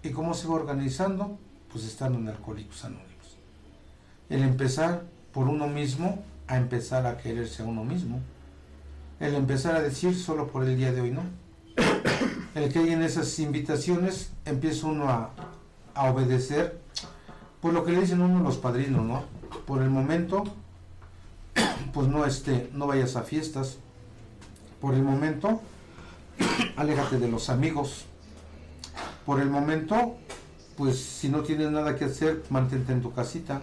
[0.03, 1.39] ¿Y cómo se va organizando?
[1.75, 3.37] Pues estando en Alcohólicos Anónimos.
[4.29, 8.21] El empezar por uno mismo a empezar a quererse a uno mismo.
[9.19, 11.23] El empezar a decir solo por el día de hoy, ¿no?
[12.55, 15.31] El que hay en esas invitaciones empieza uno a,
[15.93, 16.79] a obedecer
[17.59, 19.25] por lo que le dicen uno los padrinos, ¿no?
[19.67, 20.45] Por el momento,
[21.93, 23.79] pues no, este, no vayas a fiestas.
[24.79, 25.59] Por el momento,
[26.77, 28.05] aléjate de los amigos.
[29.25, 30.15] Por el momento,
[30.75, 33.61] pues si no tienes nada que hacer, mantente en tu casita.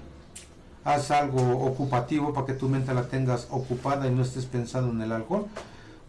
[0.85, 5.01] Haz algo ocupativo para que tu mente la tengas ocupada y no estés pensando en
[5.03, 5.47] el alcohol.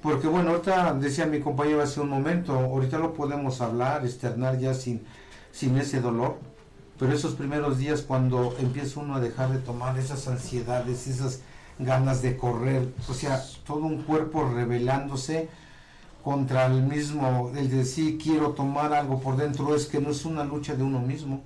[0.01, 4.73] Porque bueno, ahorita decía mi compañero hace un momento, ahorita lo podemos hablar, externar ya
[4.73, 5.01] sin,
[5.51, 6.37] sin ese dolor.
[6.99, 11.41] Pero esos primeros días cuando empieza uno a dejar de tomar esas ansiedades, esas
[11.79, 15.49] ganas de correr, o sea, todo un cuerpo revelándose,
[16.23, 20.45] contra el mismo, el decir quiero tomar algo por dentro, es que no es una
[20.45, 21.41] lucha de uno mismo.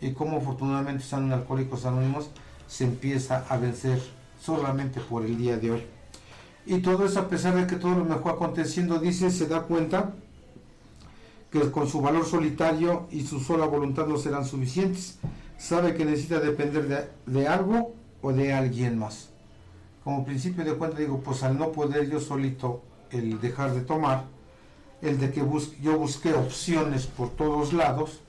[0.00, 2.30] Y como afortunadamente están Alcohólicos Anónimos,
[2.66, 4.00] se empieza a vencer
[4.40, 5.82] solamente por el día de hoy.
[6.66, 10.12] Y todo eso a pesar de que todo lo mejor aconteciendo, dice, se da cuenta
[11.50, 15.18] que con su valor solitario y su sola voluntad no serán suficientes.
[15.56, 19.30] Sabe que necesita depender de, de algo o de alguien más.
[20.04, 24.24] Como principio de cuenta digo, pues al no poder yo solito el dejar de tomar,
[25.00, 25.44] el de que
[25.80, 28.20] yo busqué opciones por todos lados,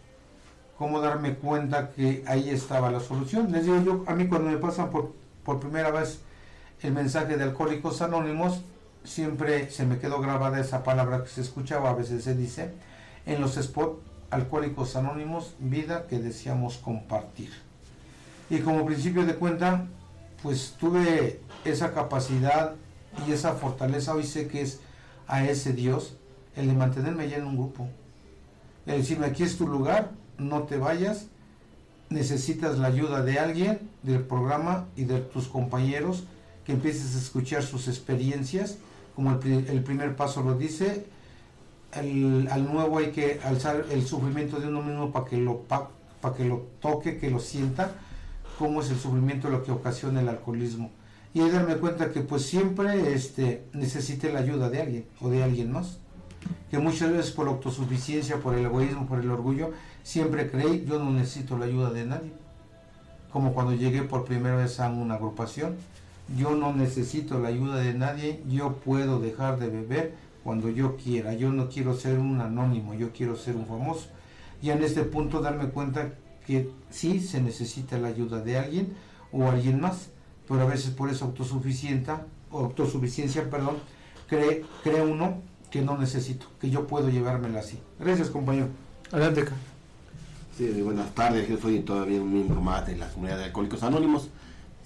[0.77, 3.51] cómo darme cuenta que ahí estaba la solución.
[3.51, 6.19] Les digo yo, a mí cuando me pasan por, por primera vez
[6.81, 8.61] el mensaje de Alcohólicos Anónimos,
[9.03, 12.71] siempre se me quedó grabada esa palabra que se escuchaba, a veces se dice,
[13.25, 13.99] en los spots
[14.31, 17.51] Alcohólicos Anónimos, vida que deseamos compartir.
[18.49, 19.85] Y como principio de cuenta,
[20.41, 22.75] pues tuve esa capacidad
[23.27, 24.79] y esa fortaleza hoy sé que es
[25.27, 26.15] a ese Dios
[26.55, 27.87] el de mantenerme ya en un grupo.
[28.85, 31.27] El decirme aquí es tu lugar, no te vayas,
[32.09, 36.25] necesitas la ayuda de alguien, del programa y de tus compañeros,
[36.65, 38.77] que empieces a escuchar sus experiencias,
[39.15, 41.05] como el, primer paso lo dice,
[41.91, 46.45] al nuevo hay que alzar el sufrimiento de uno mismo para que lo para que
[46.45, 47.91] lo toque, que lo sienta,
[48.57, 50.89] cómo es el sufrimiento lo que ocasiona el alcoholismo
[51.33, 55.71] y darme cuenta que pues siempre este, necesite la ayuda de alguien o de alguien
[55.71, 55.97] más.
[56.69, 59.71] Que muchas veces por autosuficiencia, por el egoísmo, por el orgullo,
[60.03, 62.33] siempre creí yo no necesito la ayuda de nadie.
[63.31, 65.75] Como cuando llegué por primera vez a una agrupación,
[66.37, 71.33] yo no necesito la ayuda de nadie, yo puedo dejar de beber cuando yo quiera,
[71.33, 74.07] yo no quiero ser un anónimo, yo quiero ser un famoso.
[74.61, 76.13] Y en este punto darme cuenta
[76.45, 78.93] que sí se necesita la ayuda de alguien
[79.31, 80.09] o alguien más
[80.47, 83.77] pero a veces por esa autosuficiencia, autosuficiencia perdón,
[84.27, 87.79] cree, cree uno que no necesito, que yo puedo llevármela así.
[87.99, 88.67] Gracias, compañero.
[89.11, 89.45] Adelante.
[90.57, 94.29] Sí, buenas tardes, yo soy todavía un miembro más de la comunidad de Alcohólicos Anónimos.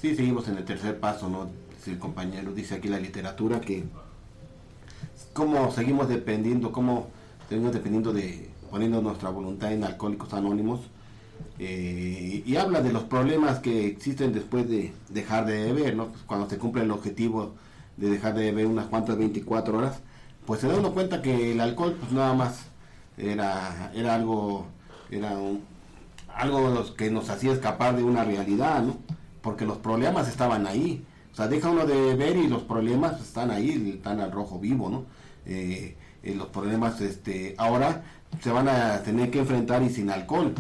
[0.02, 1.50] Sí, seguimos en el tercer paso, ¿no?
[1.92, 3.86] el compañero dice aquí la literatura que
[5.34, 7.08] cómo seguimos dependiendo, cómo
[7.48, 10.82] seguimos dependiendo de poniendo nuestra voluntad en Alcohólicos Anónimos
[11.60, 16.08] eh, y habla de los problemas que existen después de dejar de beber, ¿no?
[16.08, 17.56] Pues cuando se cumple el objetivo
[17.98, 20.00] de dejar de beber unas cuantas 24 horas,
[20.46, 22.68] pues se da uno cuenta que el alcohol pues nada más
[23.18, 24.68] era, era algo,
[25.12, 25.36] era
[26.36, 28.98] algo que nos hacía escapar de una realidad, ¿no?
[29.42, 31.04] Porque los problemas estaban ahí.
[31.34, 34.90] O sea, deja uno de beber y los problemas están ahí, están al rojo vivo,
[34.90, 35.06] ¿no?
[35.46, 38.04] Eh, eh, los problemas este, ahora
[38.42, 40.54] se van a tener que enfrentar y sin alcohol.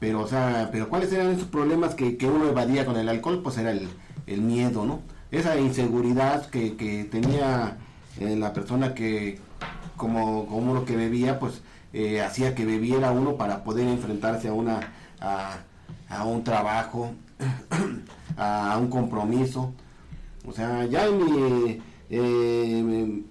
[0.00, 3.42] Pero, o sea, pero ¿cuáles eran esos problemas que, uno evadía con el alcohol?
[3.42, 3.88] Pues era el,
[4.42, 5.00] miedo, ¿no?
[5.30, 7.76] Esa inseguridad que, tenía
[8.18, 9.38] eh, la persona que,
[9.96, 14.52] como, como uno que bebía, pues eh, hacía que bebiera uno para poder enfrentarse a
[14.54, 17.12] una a, un trabajo,
[18.36, 19.72] a, un compromiso.
[20.46, 23.22] O sea, ya en mi, eh,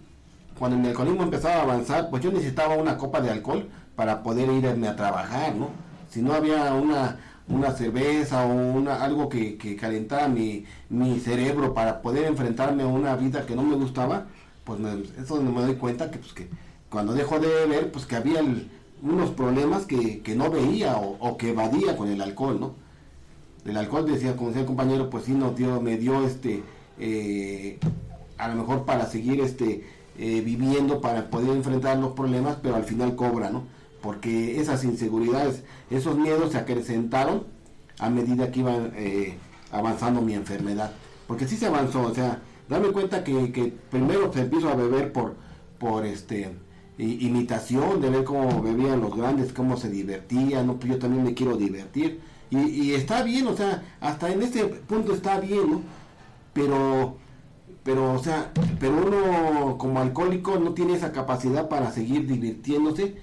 [0.57, 4.49] cuando el alcoholismo empezaba a avanzar, pues yo necesitaba una copa de alcohol para poder
[4.51, 5.88] irme a trabajar, ¿no?
[6.09, 11.73] Si no había una, una cerveza o una, algo que, que calentara mi, mi, cerebro
[11.73, 14.25] para poder enfrentarme a una vida que no me gustaba,
[14.63, 16.47] pues eso es donde me doy cuenta que, pues, que
[16.89, 18.41] cuando dejo de beber, pues que había
[19.01, 22.73] unos problemas que, que no veía o, que evadía con el alcohol, ¿no?
[23.65, 26.63] El alcohol, decía, como decía el compañero, pues sí nos dio, me dio este,
[26.97, 27.77] eh,
[28.37, 29.85] a lo mejor para seguir este,
[30.17, 33.63] eh, viviendo, para poder enfrentar los problemas, pero al final cobra, ¿no?
[34.01, 37.45] Porque esas inseguridades, esos miedos se acrecentaron
[37.99, 39.37] a medida que iba eh,
[39.71, 40.91] avanzando mi enfermedad.
[41.27, 45.11] Porque sí se avanzó, o sea, dame cuenta que, que primero se empiezo a beber
[45.11, 45.35] por,
[45.77, 46.55] por este
[46.99, 50.75] imitación, de ver cómo bebían los grandes, cómo se divertían, ¿no?
[50.77, 52.19] pues yo también me quiero divertir.
[52.49, 55.81] Y, y, está bien, o sea, hasta en este punto está bien, ¿no?
[56.51, 57.15] Pero,
[57.83, 63.15] pero, o sea, pero uno como alcohólico no tiene esa capacidad para seguir divirtiéndose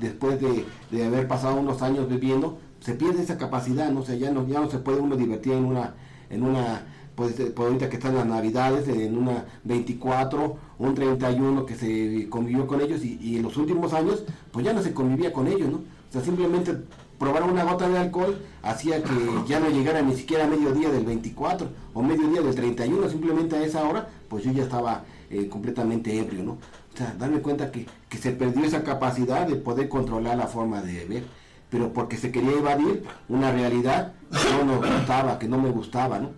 [0.00, 4.00] después de, de haber pasado unos años bebiendo, se pierde esa capacidad, ¿no?
[4.00, 5.94] O ya no, ya no se puede uno divertir en una,
[6.30, 6.82] en una
[7.14, 12.66] pues, pues, ahorita que están las navidades, en una 24, un 31 que se convivió
[12.66, 15.76] con ellos y, en los últimos años, pues ya no se convivía con ellos, ¿no?
[15.76, 16.74] O sea, simplemente
[17.18, 19.12] probar una gota de alcohol hacía que
[19.46, 23.64] ya no llegara ni siquiera a mediodía del 24 o mediodía del 31, simplemente a
[23.64, 26.52] esa hora, pues yo ya estaba eh, completamente ebrio, ¿no?
[26.52, 30.82] O sea, darme cuenta que, que se perdió esa capacidad de poder controlar la forma
[30.82, 31.24] de beber,
[31.70, 36.18] pero porque se quería evadir una realidad que no nos gustaba, que no me gustaba,
[36.18, 36.30] ¿no?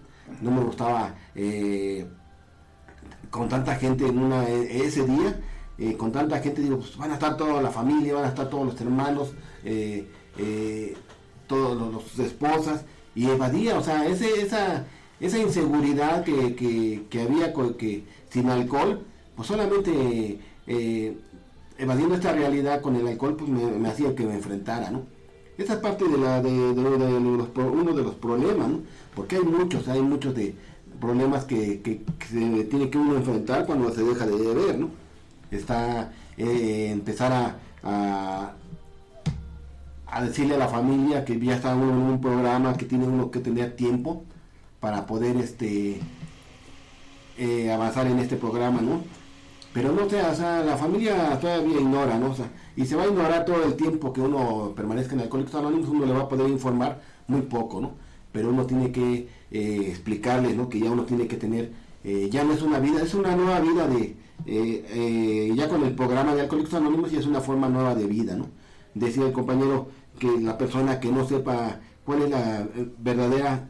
[0.43, 2.07] no me gustaba eh,
[3.31, 5.41] con tanta gente en una e, ese día,
[5.79, 8.51] eh, con tanta gente, digo, pues van a estar toda la familia, van a estar
[8.51, 9.33] todos los hermanos,
[9.65, 10.07] eh,
[11.47, 14.85] todos los, esposas, y evadía, o sea, ese, esa,
[15.21, 19.05] esa inseguridad que, que, que había que sin alcohol,
[19.35, 20.39] pues solamente
[21.83, 25.03] evadiendo esta realidad con el alcohol, pues me, hacía que me enfrentara, ¿no?
[25.59, 28.81] Esa es parte de, la, de, uno de los problemas, ¿no?
[29.15, 30.55] porque hay muchos, hay muchos de
[31.01, 34.91] problemas que, que, se tiene que uno enfrentar cuando se deja de beber, ¿no?
[35.51, 37.33] Está eh, empezar
[37.83, 38.55] a,
[40.07, 43.31] a, decirle a la familia que ya está uno en un programa que tiene uno
[43.31, 44.25] que tener tiempo
[44.79, 46.01] para poder este
[47.37, 49.03] eh, avanzar en este programa, ¿no?
[49.73, 52.31] Pero no sea, o sea, la familia todavía ignora, ¿no?
[52.31, 55.55] O sea, y se va a ignorar todo el tiempo que uno permanezca en Alcohólicos
[55.55, 57.93] Anónimos, uno le va a poder informar muy poco, ¿no?
[58.33, 60.69] pero uno tiene que eh, explicarles ¿no?
[60.69, 61.71] que ya uno tiene que tener,
[62.03, 65.95] eh, ya no es una vida, es una nueva vida de, eh, ya con el
[65.95, 68.49] programa de Alcohólicos Anónimos ya es una forma nueva de vida, ¿no?
[68.95, 72.67] Decía el compañero que la persona que no sepa cuál es la
[72.99, 73.69] verdadera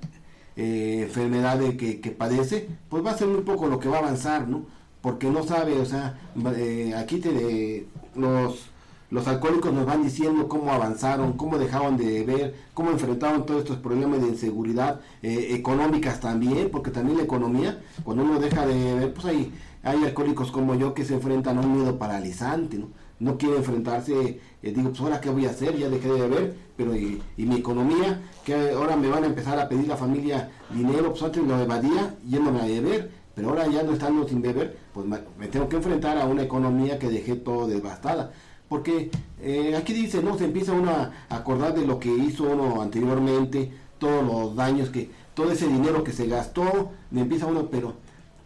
[0.56, 4.00] enfermedad de que, que, padece, pues va a ser muy poco lo que va a
[4.00, 4.66] avanzar, ¿no?
[5.02, 6.16] Porque no sabe, o sea,
[6.96, 8.72] aquí te, los
[9.12, 13.76] los alcohólicos nos van diciendo cómo avanzaron, cómo dejaron de beber, cómo enfrentaron todos estos
[13.76, 19.12] problemas de inseguridad eh, económicas también, porque también la economía, cuando uno deja de beber,
[19.12, 22.88] pues hay, hay alcohólicos como yo que se enfrentan a un miedo paralizante, ¿no?
[23.20, 26.56] No quiere enfrentarse, eh, digo, pues ahora qué voy a hacer, ya dejé de beber,
[26.78, 31.10] pero y, mi economía, que ahora me van a empezar a pedir la familia dinero,
[31.10, 35.06] pues antes lo evadía yéndome a beber, pero ahora ya no estando sin beber, pues
[35.06, 38.32] me tengo que enfrentar a una economía que dejé todo devastada
[38.72, 39.10] porque
[39.42, 40.38] eh, aquí dice, ¿no?
[40.38, 45.10] Se empieza uno a acordar de lo que hizo uno anteriormente, todos los daños que,
[45.34, 47.96] todo ese dinero que se gastó, me empieza uno, pero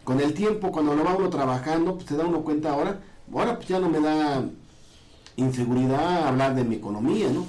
[0.03, 2.99] con el tiempo, cuando lo va uno trabajando, pues se da uno cuenta ahora,
[3.33, 4.43] ahora pues ya no me da
[5.37, 7.45] inseguridad hablar de mi economía, ¿no?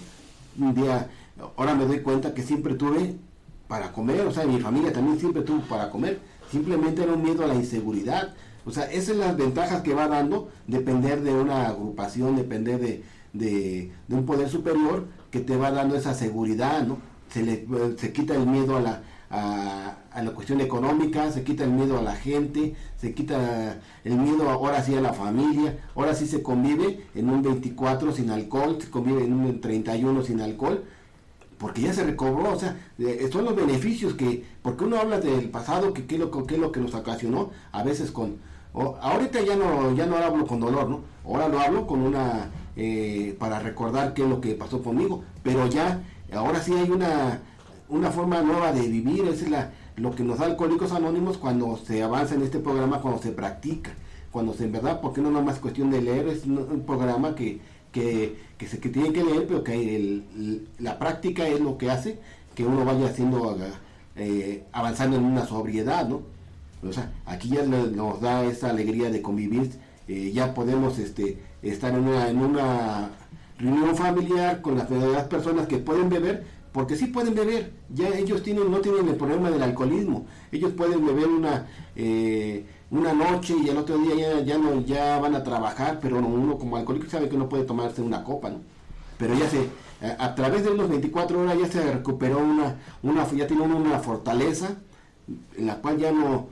[0.64, 1.10] Un día,
[1.56, 3.16] ahora me doy cuenta que siempre tuve
[3.66, 7.44] para comer, o sea, mi familia también siempre tuvo para comer, simplemente era un miedo
[7.44, 8.34] a la inseguridad,
[8.64, 13.02] o sea, esas son las ventajas que va dando depender de una agrupación, depender de,
[13.32, 16.98] de, un poder superior que te va dando esa seguridad, ¿no?
[17.30, 21.70] Se, le, se quita el miedo a la, a, la cuestión económica, se quita el
[21.70, 26.26] miedo a la gente, se quita el miedo ahora sí a la familia, ahora sí
[26.26, 30.84] se convive en un 24 sin alcohol, se convive en un 31 sin alcohol,
[31.58, 32.76] porque ya se recobró, o sea,
[33.32, 36.60] son los beneficios que, porque uno habla del pasado, que qué es lo, qué es
[36.60, 38.36] lo que nos ocasionó, a veces con,
[38.74, 41.00] ahorita ya no, ya no hablo con dolor, ¿no?
[41.24, 45.66] Ahora lo hablo con una, eh, para recordar qué es lo que pasó conmigo, pero
[45.66, 47.40] ya, ahora sí hay una,
[47.88, 51.76] una forma nueva de vivir, esa es la, lo que nos da Alcohólicos Anónimos cuando
[51.76, 53.92] se avanza en este programa, cuando se practica,
[54.30, 57.60] cuando se, en verdad, porque no es más cuestión de leer, es un, programa que,
[57.92, 61.90] que, que, se, que tiene que leer, pero que el, la práctica es lo que
[61.90, 62.18] hace
[62.54, 63.56] que uno vaya haciendo,
[64.16, 66.22] eh, avanzando en una sobriedad, ¿no?
[66.82, 69.70] O sea, aquí ya nos da esa alegría de convivir,
[70.08, 73.10] eh, ya podemos este, estar en una, en una
[73.58, 74.86] reunión familiar con las
[75.24, 79.50] personas que pueden beber, porque sí pueden beber, ya ellos tienen, no tienen el problema
[79.50, 81.66] del alcoholismo, ellos pueden beber una,
[81.96, 86.18] eh, una noche y el otro día ya, ya, no, ya van a trabajar, pero
[86.18, 88.58] uno como alcohólico sabe que no puede tomarse una copa, ¿no?
[89.18, 89.68] Pero ya se,
[90.18, 94.76] a, través de unos 24 horas ya se recuperó una, una ya tiene una fortaleza
[95.56, 96.46] en la cual ya no,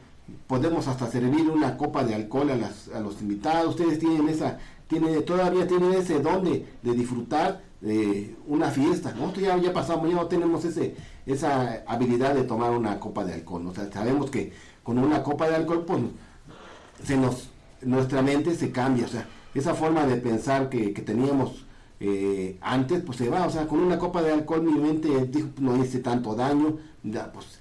[0.46, 3.70] podemos hasta servir una copa de alcohol a, las, a los invitados.
[3.70, 4.58] Ustedes tienen esa
[4.88, 9.12] tiene, todavía tienen ese don de, disfrutar de una fiesta.
[9.12, 13.34] Nosotros ya, ya pasamos, ya no tenemos ese, esa habilidad de tomar una copa de
[13.34, 13.66] alcohol.
[13.66, 16.02] O sea, sabemos que con una copa de alcohol, pues,
[17.02, 17.50] se nos,
[17.82, 19.06] nuestra mente se cambia.
[19.06, 21.64] O sea, esa forma de pensar que, teníamos
[22.00, 23.46] eh, antes, pues se va.
[23.46, 26.76] O sea, con una copa de alcohol mi mente dijo, no hice tanto daño.
[27.02, 27.60] Pues,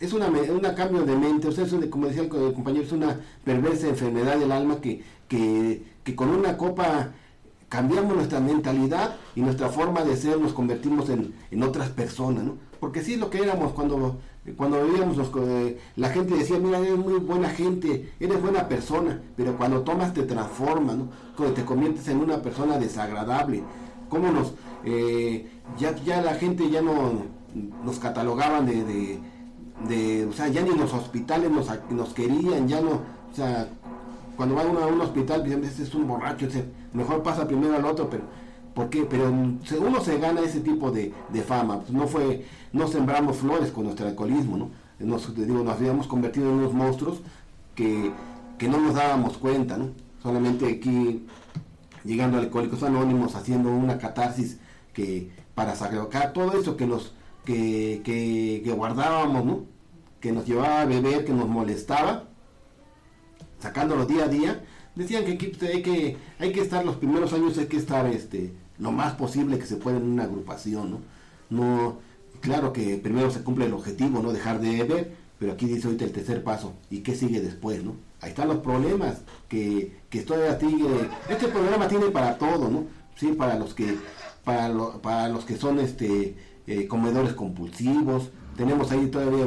[0.00, 3.88] es una, un cambio de mente, o sea, como decía el, compañero, es una perversa
[3.88, 7.12] enfermedad del alma que, que, que con una copa
[7.68, 12.56] cambiamos nuestra mentalidad y nuestra forma de ser, nos convertimos en, en otras personas, ¿no?
[12.80, 14.18] Porque sí, lo que éramos cuando,
[14.56, 19.56] cuando vivíamos, eh, la gente decía, mira, eres muy buena gente, eres buena persona, pero
[19.56, 21.08] cuando tomas te transformas, ¿no?
[21.36, 23.62] Cuando te conviertes en una persona desagradable.
[24.08, 27.22] ¿Cómo nos, eh, ya, ya la gente ya no
[27.84, 29.20] nos catalogaban de,
[29.88, 33.68] de, o sea, ya ni los hospitales nos, nos querían, ya no, o sea,
[34.36, 37.84] cuando va uno a un hospital, ese es un borracho, ese, mejor pasa primero al
[37.84, 38.24] otro, pero
[38.74, 39.04] ¿por qué?
[39.04, 41.12] Pero uno se gana ese tipo de,
[41.46, 44.70] fama, pues no fue, no sembramos flores con nuestro alcoholismo, ¿no?
[44.98, 47.20] Nos, digo, nos habíamos convertido en unos monstruos
[47.74, 48.12] que,
[48.68, 49.90] no nos dábamos cuenta, ¿no?
[50.22, 51.26] Solamente aquí,
[52.04, 54.58] llegando a Alcohólicos Anónimos, haciendo una catarsis
[54.92, 57.12] que para sacar todo eso que nos,
[57.44, 59.64] que, que, que guardábamos, ¿no?
[60.20, 62.28] Que nos llevaba a beber, que nos molestaba,
[63.58, 64.64] sacándolo día a día,
[64.94, 68.52] decían que aquí hay que, hay que estar los primeros años, hay que estar este,
[68.82, 70.98] lo más posible que se pueda en una agrupación, ¿no?
[71.50, 71.98] No,
[72.40, 76.04] claro que primero se cumple el objetivo, no dejar de beber, pero aquí dice ahorita
[76.04, 77.94] el tercer paso, ¿y qué sigue después, no?
[78.20, 80.88] Ahí están los problemas que, que todavía sigue,
[81.28, 82.84] este programa tiene para todo, ¿no?
[83.14, 83.96] Sí, para los que,
[84.42, 89.46] para, para los que son este eh, comedores compulsivos, tenemos ahí todavía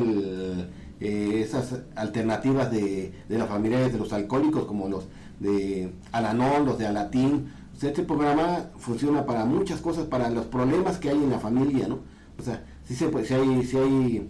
[1.01, 5.07] eh, esas alternativas de, de las familiares de los alcohólicos como los
[5.39, 7.51] de Alanón, los de Alatín.
[7.81, 11.99] Este programa funciona para muchas cosas, para los problemas que hay en la familia, ¿no?
[12.39, 14.29] O sea, si, se, si, hay, si hay,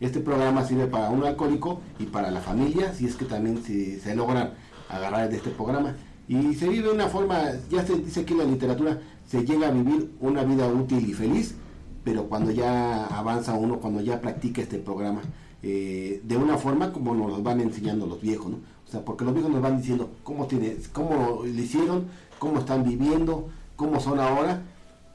[0.00, 4.14] este programa sirve para un alcohólico y para la familia, si es que también se,
[4.14, 4.52] logran
[4.88, 5.94] agarrar de este programa.
[6.28, 9.70] Y se vive una forma, ya se dice aquí en la literatura, se llega a
[9.70, 11.54] vivir una vida útil y feliz,
[12.04, 15.22] pero cuando ya avanza uno, cuando ya practica este programa.
[15.62, 18.58] Eh, de una forma como nos van enseñando los viejos, ¿no?
[18.86, 22.06] O sea, porque los viejos nos van diciendo cómo, tiene, cómo le hicieron,
[22.38, 24.62] cómo están viviendo, cómo son ahora,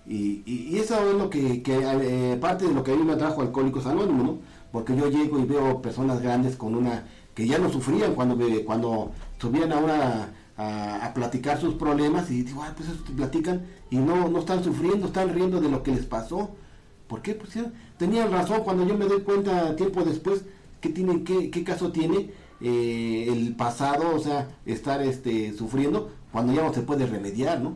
[0.06, 3.14] y, y, eso es lo que, que eh, parte de lo que a mí me
[3.14, 4.38] atrajo Alcohólicos Anónimos, ¿no?
[4.72, 9.12] Porque yo llego y veo personas grandes con una, que ya no sufrían cuando, cuando
[9.40, 13.98] subían a a, a, platicar sus problemas y digo, ah, pues eso te platican y
[13.98, 16.52] no, no están sufriendo, están riendo de lo que les pasó.
[17.12, 17.36] ¿Por qué?
[17.36, 17.52] Pues
[17.98, 20.46] tenían razón cuando yo me doy cuenta tiempo después
[20.80, 22.32] que tiene, qué, qué caso tiene
[22.62, 27.76] eh, el pasado, o sea, estar este, sufriendo cuando ya no se puede remediar, ¿no?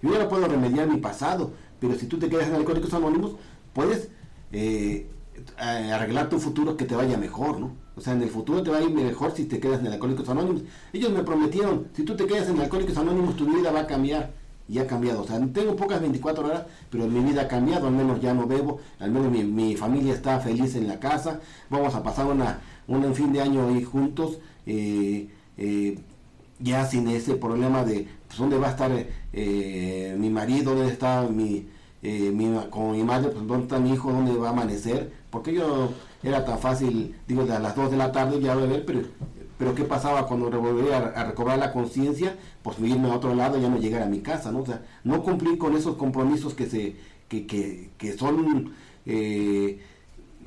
[0.00, 3.34] Yo ya no puedo remediar mi pasado, pero si tú te quedas en Alcohólicos Anónimos,
[3.72, 4.10] puedes
[4.52, 5.10] eh,
[5.56, 7.72] arreglar tu futuro que te vaya mejor, ¿no?
[7.96, 10.28] O sea, en el futuro te va a ir mejor si te quedas en Alcohólicos
[10.28, 10.62] Anónimos.
[10.92, 14.40] Ellos me prometieron, si tú te quedas en Alcohólicos Anónimos, tu vida va a cambiar
[14.68, 15.22] y ha cambiado.
[15.22, 18.46] O sea, tengo pocas 24 horas, pero mi vida ha cambiado, al menos ya no
[18.46, 21.40] bebo, al menos mi, familia está feliz en la casa,
[21.70, 25.98] vamos a pasar una, un fin de año ahí juntos, eh, eh,
[26.58, 28.90] ya sin ese problema de pues, dónde va a estar
[29.32, 31.66] eh, mi marido, dónde está mi,
[32.02, 35.90] mi, con mi madre, pues dónde está mi hijo, dónde va a amanecer, porque yo
[36.22, 39.00] era tan fácil, digo, a las 2 de la tarde ya beber, pero
[39.62, 42.36] pero ¿qué pasaba cuando volví a, recobrar la conciencia?
[42.64, 44.62] Pues irme a otro lado y ya no llegar a mi casa, ¿no?
[44.62, 46.96] O sea, no cumplir con esos compromisos que, se,
[47.28, 48.72] que, que, que son
[49.06, 49.80] eh,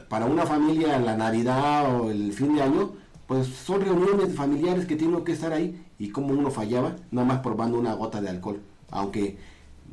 [0.09, 2.91] para una familia la Navidad o el fin de año,
[3.26, 7.39] pues son reuniones familiares que tienen que estar ahí y como uno fallaba, nada más
[7.39, 8.59] probando una gota de alcohol.
[8.91, 9.38] Aunque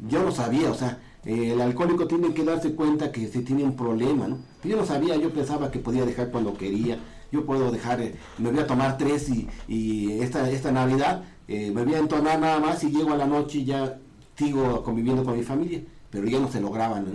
[0.09, 3.77] yo no sabía, o sea, el alcohólico tiene que darse cuenta que se tiene un
[3.77, 4.39] problema, ¿no?
[4.65, 6.99] Yo no sabía, yo pensaba que podía dejar cuando quería,
[7.31, 11.85] yo puedo dejar, eh, me voy a tomar tres y, esta, esta Navidad eh, me
[11.85, 13.99] voy a entonar nada más y llego a la noche y ya
[14.37, 17.07] sigo conviviendo con mi familia, pero ya no se lograban,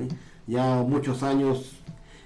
[0.47, 1.73] ya muchos años,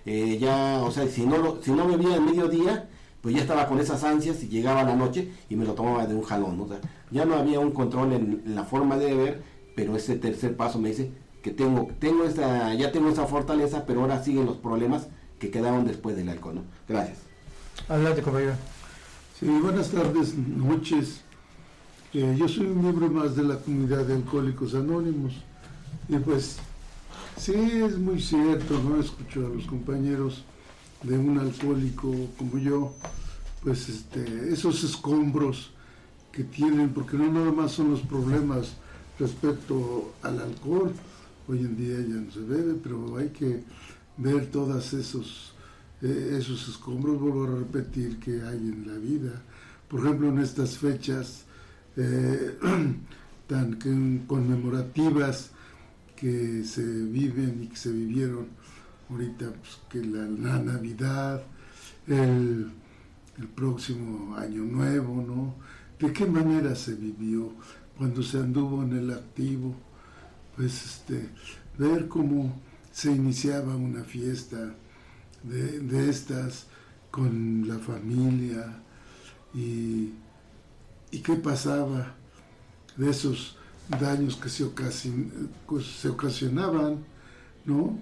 [0.06, 2.90] eh, ya, o sea, si no, si no bebía en mediodía,
[3.22, 6.16] pues ya estaba con esas ansias y llegaba la noche y me lo tomaba de
[6.16, 6.80] un jalón, o sea,
[7.12, 9.44] ya no había un control en, la forma de beber,
[9.76, 11.12] pero ese tercer paso me dice
[11.42, 15.08] que tengo, tengo esa, ya tengo esa fortaleza, pero ahora siguen los problemas
[15.40, 16.64] que quedaron después del alcohol, ¿no?
[16.88, 17.18] Gracias.
[17.90, 18.54] Adelante, compañero.
[19.40, 21.22] Sí, buenas tardes, noches.
[22.14, 25.34] Eh, yo soy un miembro más de la comunidad de Alcohólicos Anónimos.
[26.10, 26.58] Y pues,
[27.38, 29.00] sí, es muy cierto, ¿no?
[29.00, 30.44] Escucho a los compañeros
[31.04, 32.94] de un alcohólico como yo,
[33.64, 35.72] pues este, esos escombros
[36.32, 38.74] que tienen, porque no nada más son los problemas
[39.20, 40.94] respecto al alcohol,
[41.52, 43.64] hoy en día ya no se bebe, pero hay que
[44.16, 45.54] ver todos esos,
[46.02, 49.42] eh, esos escombros, vuelvo a repetir, que hay en la vida.
[49.90, 51.44] Por ejemplo, en estas fechas
[51.98, 52.58] eh,
[53.48, 55.52] tan conmemorativas
[56.16, 58.48] que se viven y que se vivieron
[59.10, 60.26] ahorita, pues, que la,
[60.60, 61.44] Navidad,
[62.08, 62.72] el,
[63.38, 65.56] el próximo año nuevo, ¿no?
[66.00, 67.52] ¿De qué manera se vivió
[67.98, 69.76] cuando se anduvo en el activo?
[70.62, 71.28] Pues este,
[71.76, 72.54] ver cómo
[72.92, 74.76] se iniciaba una fiesta
[75.42, 76.68] de, estas
[77.10, 78.80] con la familia
[79.56, 80.14] y,
[81.10, 82.14] qué pasaba
[82.96, 83.58] de esos
[84.00, 84.70] daños que se,
[85.66, 87.06] pues, se ocasionaban
[87.66, 87.98] ¿no?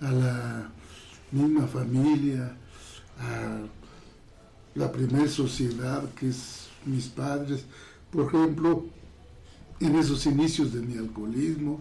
[0.00, 0.70] a la
[1.32, 2.56] misma familia,
[3.18, 3.58] a
[4.76, 7.64] la primera sociedad que es mis padres,
[8.12, 8.86] por ejemplo,
[9.80, 11.80] en esos inicios de mi alcoholismo,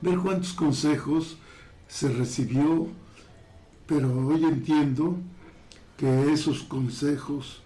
[0.00, 1.38] ver cuántos consejos
[1.88, 2.88] se recibió,
[3.86, 5.16] pero hoy entiendo
[5.96, 7.62] que esos consejos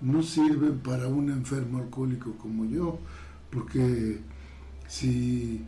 [0.00, 2.98] no sirven para un enfermo alcohólico como yo,
[3.50, 4.20] porque
[4.86, 5.64] si,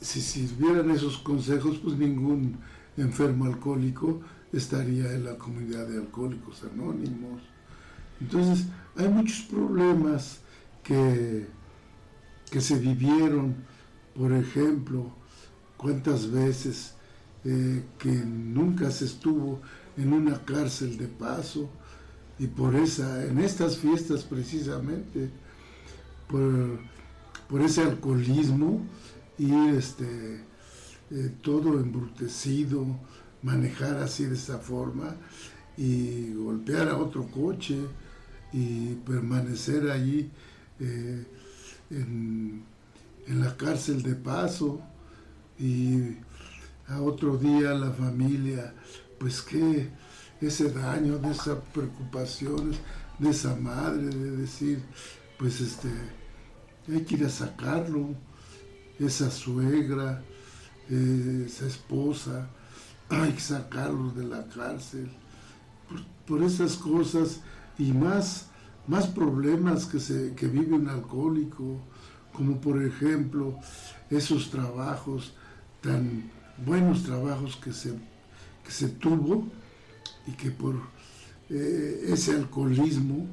[0.00, 2.56] si sirvieran esos consejos, pues ningún
[2.96, 4.20] enfermo alcohólico
[4.52, 7.42] estaría en la comunidad de alcohólicos anónimos.
[8.20, 10.40] Entonces, hay muchos problemas
[10.84, 11.46] que,
[12.50, 13.56] que se vivieron
[14.16, 15.10] por ejemplo,
[15.76, 16.94] cuántas veces
[17.44, 19.60] eh, que nunca se estuvo
[19.96, 21.68] en una cárcel de paso
[22.38, 25.30] y por esa, en estas fiestas precisamente,
[26.28, 28.80] por, ese alcoholismo
[29.38, 30.40] y este,
[31.10, 32.84] eh, todo embrutecido,
[33.42, 35.14] manejar así de esa forma
[35.76, 37.78] y golpear a otro coche
[38.52, 40.30] y permanecer allí
[40.80, 41.24] eh,
[41.90, 42.64] en
[43.26, 44.80] la cárcel de paso
[45.58, 46.16] y
[46.88, 48.74] a otro día la familia,
[49.18, 49.90] pues que
[50.40, 52.78] ese daño, de esas preocupaciones,
[53.18, 54.82] de esa madre, de decir,
[55.38, 55.88] pues este,
[56.88, 58.14] hay que ir a sacarlo,
[58.98, 60.22] esa suegra,
[60.88, 62.48] esa esposa,
[63.08, 65.10] hay que sacarlo de la cárcel,
[66.26, 67.40] por, esas cosas
[67.78, 68.48] y más,
[68.86, 71.80] más problemas que, se, que vive un alcohólico,
[72.32, 73.58] como por ejemplo
[74.10, 75.32] esos trabajos,
[75.80, 76.30] tan
[76.64, 77.94] buenos trabajos que se,
[78.68, 79.46] se tuvo
[80.26, 80.76] y que por
[81.50, 83.26] eh, ese alcoholismo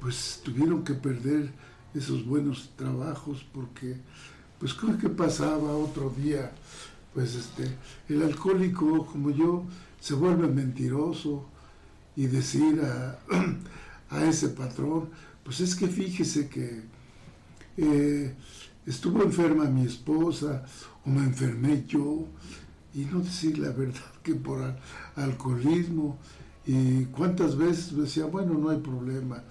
[0.00, 1.50] pues tuvieron que perder
[1.94, 3.96] esos buenos trabajos porque
[4.58, 6.52] pues creo que pasaba otro día
[7.14, 7.76] pues este
[8.08, 9.64] el alcohólico como yo
[10.00, 11.46] se vuelve mentiroso
[12.16, 13.18] y decir a,
[14.10, 15.10] a ese patrón
[15.44, 16.82] pues es que fíjese que
[17.76, 18.34] eh,
[18.86, 20.64] estuvo enferma mi esposa
[21.04, 22.26] o me enfermé yo
[22.94, 24.76] y no decir la verdad que por
[25.16, 26.18] alcoholismo
[26.66, 29.42] y cuántas veces decía, bueno, no hay problema,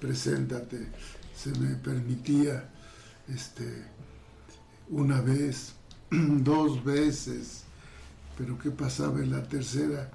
[0.00, 0.88] preséntate,
[1.34, 2.68] se me permitía
[3.28, 3.84] este,
[4.90, 5.74] una vez,
[6.10, 7.64] dos veces,
[8.36, 10.10] pero ¿qué pasaba en la tercera?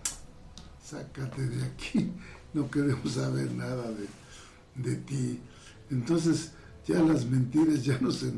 [0.84, 2.12] Sácate de aquí,
[2.54, 5.39] no queremos saber nada de, de ti.
[5.89, 6.51] Entonces,
[6.88, 8.32] ya las mentiras ya no se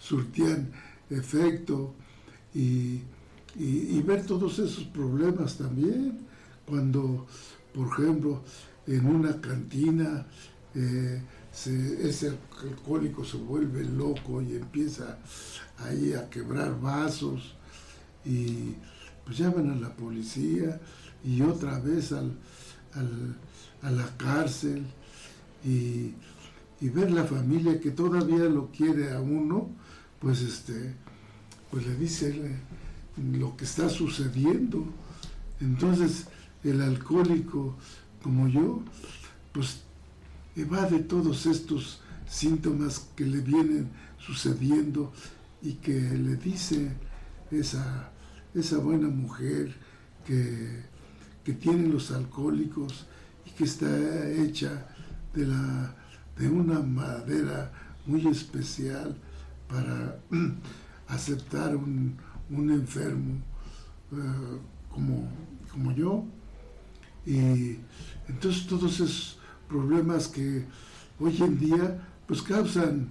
[0.00, 0.70] surtían
[1.10, 1.94] efecto
[2.54, 3.02] y,
[4.02, 6.18] ver todos esos problemas también,
[6.66, 7.26] cuando,
[7.72, 8.42] por ejemplo,
[8.86, 10.26] en una cantina
[10.74, 15.18] eh, ese alcohólico se vuelve loco y empieza
[15.78, 17.54] ahí a quebrar vasos
[18.24, 18.74] y
[19.24, 20.80] pues llaman a la policía
[21.22, 22.36] y otra vez al,
[23.82, 24.86] a la cárcel
[25.64, 26.14] y
[26.82, 29.70] y ver la familia que todavía lo quiere a uno,
[30.18, 30.96] pues este,
[31.70, 32.58] pues le dice
[33.16, 34.84] lo que está sucediendo.
[35.60, 36.26] Entonces
[36.64, 37.76] el alcohólico
[38.20, 38.82] como yo,
[39.52, 39.82] pues
[40.56, 45.12] evade todos estos síntomas que le vienen sucediendo
[45.62, 46.90] y que le dice
[47.52, 48.10] esa,
[48.54, 49.72] esa buena mujer
[50.26, 50.82] que,
[51.44, 53.06] que tienen los alcohólicos
[53.62, 53.88] está
[54.30, 54.86] hecha
[55.34, 55.94] de la
[56.36, 57.72] de una madera
[58.06, 59.16] muy especial
[59.68, 60.18] para
[61.08, 62.18] aceptar un,
[62.50, 63.40] enfermo
[64.12, 64.58] eh,
[64.90, 65.28] como,
[65.70, 66.24] como yo.
[67.24, 67.76] Y
[68.28, 69.38] entonces todos esos
[69.68, 70.64] problemas que
[71.18, 73.08] hoy en día pues causan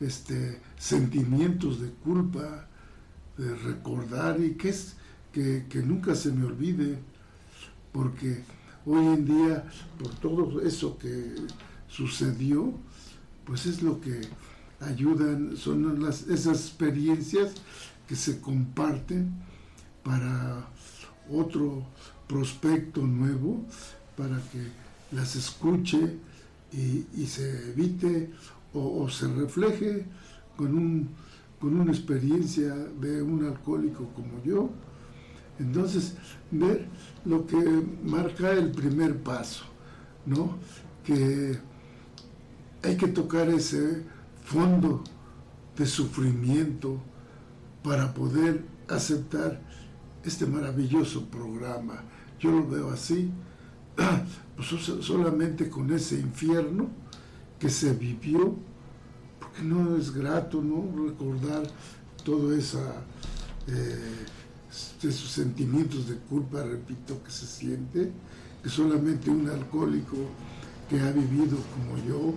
[0.00, 2.66] este, sentimientos de culpa,
[3.38, 4.96] de recordar y que es
[5.32, 6.98] que, que nunca se me olvide,
[7.92, 8.42] porque
[8.86, 9.64] hoy en día
[9.98, 11.34] por todo eso que
[11.88, 12.72] sucedió,
[13.44, 14.20] pues es lo que
[14.80, 17.52] ayudan, son las, esas experiencias
[18.08, 19.32] que se comparten
[20.02, 20.68] para
[21.30, 21.84] otro
[22.26, 23.64] prospecto nuevo,
[24.16, 24.66] para que
[25.12, 26.18] las escuche
[26.72, 28.30] y, se evite
[28.72, 30.06] o, se refleje
[30.56, 31.08] con, un,
[31.60, 34.70] con una experiencia de un alcohólico como yo.
[35.58, 36.14] Entonces,
[36.50, 36.86] ver
[37.24, 37.56] lo que
[38.02, 39.64] marca el primer paso,
[40.26, 40.56] ¿no?
[41.04, 41.58] Que
[42.82, 44.04] hay que tocar ese
[44.44, 45.02] fondo
[45.76, 47.00] de sufrimiento
[47.82, 49.60] para poder aceptar
[50.24, 52.02] este maravilloso programa.
[52.38, 53.30] Yo lo veo así,
[54.56, 54.68] pues
[55.00, 56.88] solamente con ese infierno
[57.58, 58.56] que se vivió,
[59.38, 60.84] porque no es grato, ¿no?
[61.08, 61.62] Recordar
[62.24, 63.02] todo esa,
[63.68, 64.26] eh,
[65.02, 68.10] esos sentimientos de culpa, repito, que se siente,
[68.62, 70.16] que solamente un alcohólico
[70.88, 72.34] que ha vivido como yo,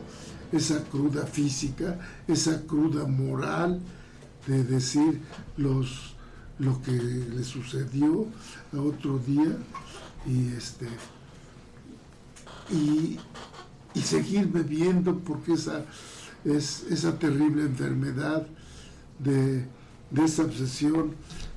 [0.52, 3.82] esa cruda física, esa cruda moral
[4.48, 5.22] de decir
[5.58, 6.16] los,
[6.60, 8.28] lo que le sucedió
[8.74, 9.58] a otro día
[10.26, 10.88] y este
[12.72, 13.20] y,
[14.02, 15.86] seguir bebiendo porque esa
[16.44, 18.46] es esa terrible enfermedad
[19.20, 19.66] de,
[20.12, 21.16] de esa obsesión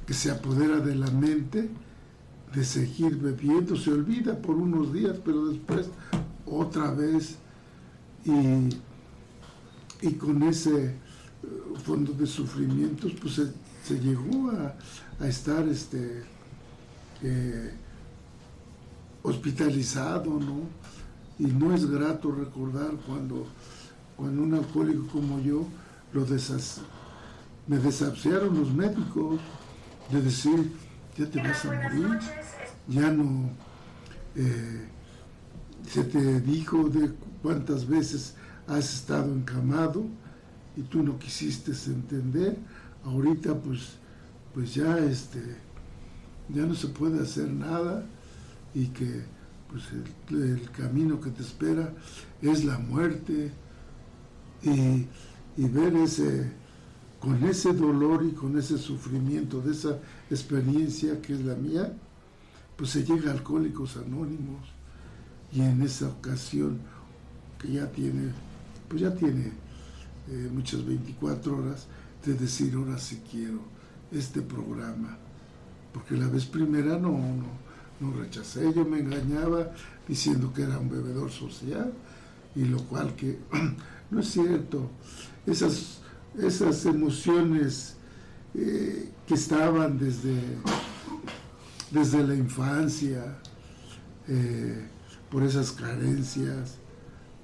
[0.09, 1.69] que se apodera de la mente
[2.55, 5.91] de seguir bebiendo, se olvida por unos días, pero después
[6.47, 7.37] otra vez.
[8.25, 8.71] Y,
[10.01, 10.95] y con ese eh,
[11.85, 13.43] fondo de sufrimientos pues
[13.85, 16.23] se, llegó a, estar este
[17.23, 17.75] eh,
[19.23, 20.63] hospitalizado, ¿no?
[21.39, 23.47] Y no es grato recordar cuando,
[24.17, 25.67] cuando un alcohólico como yo
[26.15, 26.27] lo
[27.67, 29.39] me desafiaron los médicos
[30.11, 30.73] de decir,
[31.17, 32.19] ya te vas a morir,
[32.89, 33.51] ya no,
[34.37, 34.89] eh,
[35.87, 38.35] se te dijo de cuántas veces
[38.67, 40.05] has estado encamado
[40.77, 42.57] y tú no quisiste entender,
[43.05, 43.97] ahorita pues,
[44.55, 45.41] pues ya, este,
[46.49, 48.07] ya no se puede hacer nada
[48.75, 49.25] y que
[49.71, 49.85] pues
[50.31, 51.93] el, camino que te espera
[52.41, 53.53] es la muerte
[54.63, 55.07] y,
[55.57, 56.51] y ver ese,
[57.21, 59.99] con ese dolor y con ese sufrimiento de esa
[60.31, 61.93] experiencia que es la mía,
[62.77, 64.69] pues se llega a Alcohólicos Anónimos.
[65.53, 66.79] Y en esa ocasión
[67.59, 68.31] que ya tiene,
[68.89, 69.53] pues ya tiene
[70.31, 71.87] eh, muchas 24 horas
[72.25, 73.61] de decir ahora sí quiero
[74.13, 75.17] este programa,
[75.93, 77.19] porque la vez primera no,
[78.01, 79.73] no, rechacé, yo me engañaba
[80.07, 81.93] diciendo que era un bebedor social,
[82.55, 83.39] y lo cual que
[84.11, 84.91] no es cierto,
[85.47, 85.98] esas,
[86.39, 87.97] esas emociones
[88.55, 90.41] eh, que estaban desde,
[91.91, 93.39] desde la infancia,
[94.29, 94.87] eh,
[95.31, 96.77] por esas carencias,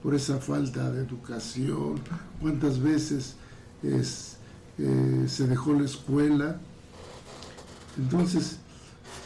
[0.02, 2.00] por esa falta de educación,
[2.40, 3.36] cuántas veces
[3.82, 4.36] es,
[4.78, 6.60] eh, se dejó la escuela.
[7.98, 8.58] Entonces,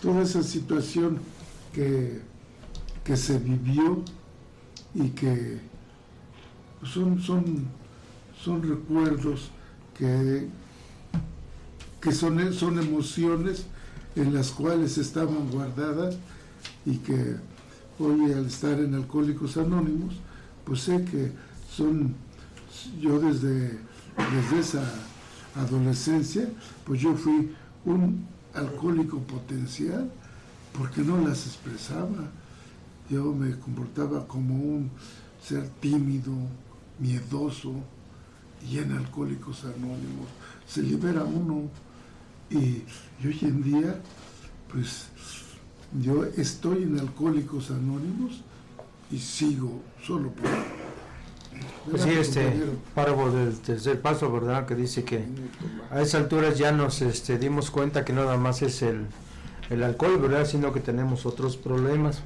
[0.03, 1.19] toda esa situación
[1.73, 2.21] que,
[3.05, 4.03] que se vivió
[4.95, 5.61] y que
[6.85, 7.67] son, son,
[8.43, 9.51] son recuerdos
[9.99, 10.49] que,
[12.01, 13.67] que son, son emociones
[14.17, 16.17] en las cuales estaban guardadas
[16.87, 17.37] y que
[17.99, 20.15] hoy al estar en Alcohólicos Anónimos,
[20.65, 21.33] pues sé que
[21.71, 22.15] son,
[23.01, 23.79] yo desde,
[24.17, 24.95] desde esa
[25.57, 26.49] adolescencia,
[26.85, 28.25] pues yo fui un
[28.55, 30.11] alcohólico potencial
[30.77, 32.31] porque no las expresaba.
[33.11, 34.91] Yo me comportaba como un
[35.43, 36.33] ser tímido,
[36.99, 37.75] miedoso,
[38.67, 40.29] y en Alcohólicos Anónimos
[40.67, 41.69] se libera uno.
[42.51, 42.85] Y,
[43.23, 44.01] y hoy en día,
[44.73, 45.09] pues
[46.01, 48.43] yo estoy en Alcohólicos Anónimos
[49.11, 50.49] y sigo solo por...
[51.91, 52.53] Pues sí, este
[52.95, 54.67] párrafo del tercer paso, ¿verdad?
[54.67, 55.25] Que dice que
[55.91, 59.07] a esas alturas ya nos este, dimos cuenta que no nada más es el,
[59.71, 60.47] el alcohol, ¿verdad?
[60.47, 62.23] Sino que tenemos otros problemas.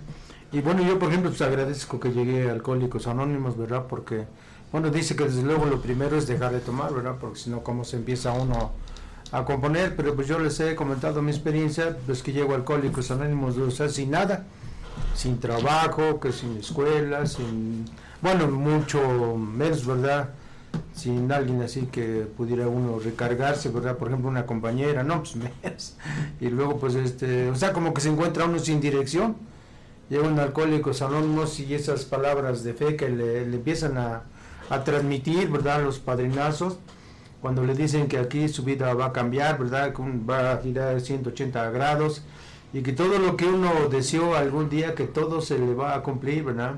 [0.52, 3.86] Y bueno, yo por ejemplo pues agradezco que llegué a Alcohólicos Anónimos, ¿verdad?
[3.88, 4.26] Porque,
[4.72, 7.16] bueno, dice que desde luego lo primero es dejar de tomar, ¿verdad?
[7.20, 8.72] Porque si no, ¿cómo se empieza uno
[9.32, 13.56] a componer, pero pues yo les he comentado mi experiencia, pues que llego Alcohólicos Anónimos,
[13.90, 14.44] sin nada,
[15.14, 17.86] sin trabajo, que sin escuela, sin,
[18.20, 20.28] bueno, mucho menos, ¿verdad?
[20.94, 23.96] Sin alguien así que pudiera uno recargarse, ¿verdad?
[23.96, 25.96] Por ejemplo, una compañera, no, pues menos.
[26.38, 29.36] Y luego, pues, este, o sea, como que se encuentra uno sin dirección.
[30.10, 34.24] Llegan Alcohólicos Anónimos y esas palabras de fe que le, le empiezan a,
[34.74, 35.82] a transmitir, ¿verdad?
[35.82, 36.78] Los padrinazos
[37.40, 39.92] cuando le dicen que aquí su vida va a cambiar, ¿verdad?
[39.92, 42.22] Que va a girar 180 grados
[42.72, 46.02] y que todo lo que uno deseó algún día, que todo se le va a
[46.02, 46.74] cumplir, ¿verdad?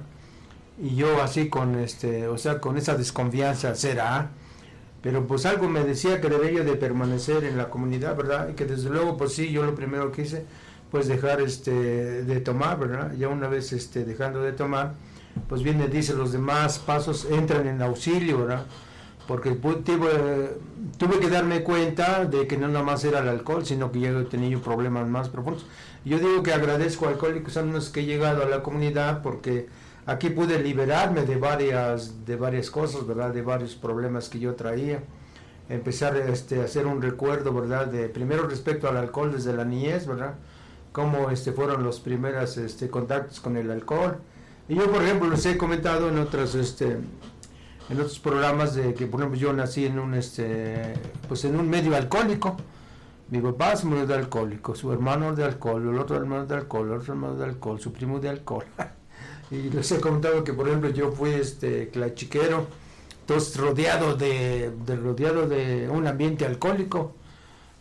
[0.80, 4.30] Y yo así con este, o sea, con esa desconfianza, ¿será?
[5.04, 8.48] pero pues algo me decía que debería de permanecer en la comunidad, ¿verdad?
[8.48, 10.46] Y que desde luego, pues sí, yo lo primero que hice,
[10.90, 11.72] pues dejar este,
[12.24, 13.12] de tomar, ¿verdad?
[13.14, 14.94] Ya una vez este, dejando de tomar,
[15.48, 18.66] pues viene, dice, los demás pasos entran en auxilio, ¿verdad?
[19.26, 20.58] Porque tuve,
[20.98, 24.10] tuve que darme cuenta de que no nada más era el alcohol, sino que ya
[24.10, 25.66] he tenido problemas más profundos.
[26.04, 29.68] Yo digo que agradezco a Alcohólicos Anónimos que he llegado a la comunidad porque
[30.04, 33.32] aquí pude liberarme de varias, de varias cosas, ¿verdad?
[33.32, 35.02] De varios problemas que yo traía.
[35.70, 37.86] Empezar este, a hacer un recuerdo, ¿verdad?
[37.86, 40.34] De primero respecto al alcohol desde la niñez, ¿verdad?
[40.92, 44.18] Cómo este, fueron los primeros este, contactos con el alcohol.
[44.68, 46.92] Y yo, por ejemplo, les he comentado en otros, este,
[47.90, 50.94] en otros programas de que, por ejemplo, yo nací en un, este,
[51.28, 52.56] pues en un medio alcohólico.
[53.30, 56.88] Mi papá se murió de alcohólico, su hermano de alcohol, el otro hermano de alcohol,
[56.88, 58.64] el otro hermano de alcohol, su primo de alcohol.
[59.50, 62.66] y les he contado que, por ejemplo, yo fui este clachiquero,
[63.20, 67.14] entonces rodeado de, rodeado de un ambiente alcohólico.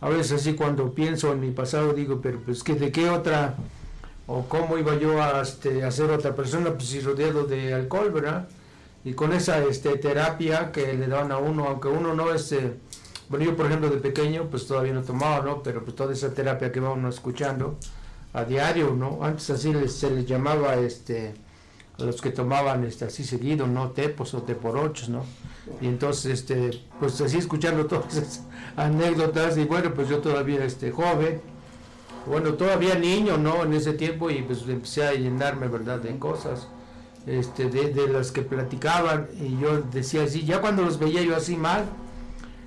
[0.00, 3.56] A veces así cuando pienso en mi pasado digo, pero pues que de qué otra,
[4.26, 8.10] o cómo iba yo a, este, a ser otra persona, pues si rodeado de alcohol,
[8.10, 8.48] ¿verdad?
[9.04, 12.52] Y con esa este, terapia que le dan a uno, aunque uno no es...
[12.52, 12.72] Eh,
[13.28, 15.62] bueno, yo por ejemplo de pequeño pues todavía no tomaba, ¿no?
[15.62, 17.78] Pero pues toda esa terapia que vamos escuchando
[18.32, 19.20] a diario, ¿no?
[19.22, 21.34] Antes así se les llamaba este
[21.98, 23.90] a los que tomaban este así seguido, ¿no?
[23.90, 25.24] Tepos o teporochos, ¿no?
[25.80, 28.42] Y entonces este pues así escuchando todas esas
[28.76, 31.40] anécdotas y bueno, pues yo todavía este joven,
[32.26, 33.64] bueno, todavía niño, ¿no?
[33.64, 36.00] En ese tiempo y pues empecé a llenarme, ¿verdad?
[36.00, 36.68] De cosas.
[37.26, 41.56] Este, de, las que platicaban y yo decía así, ya cuando los veía yo así
[41.56, 41.86] mal,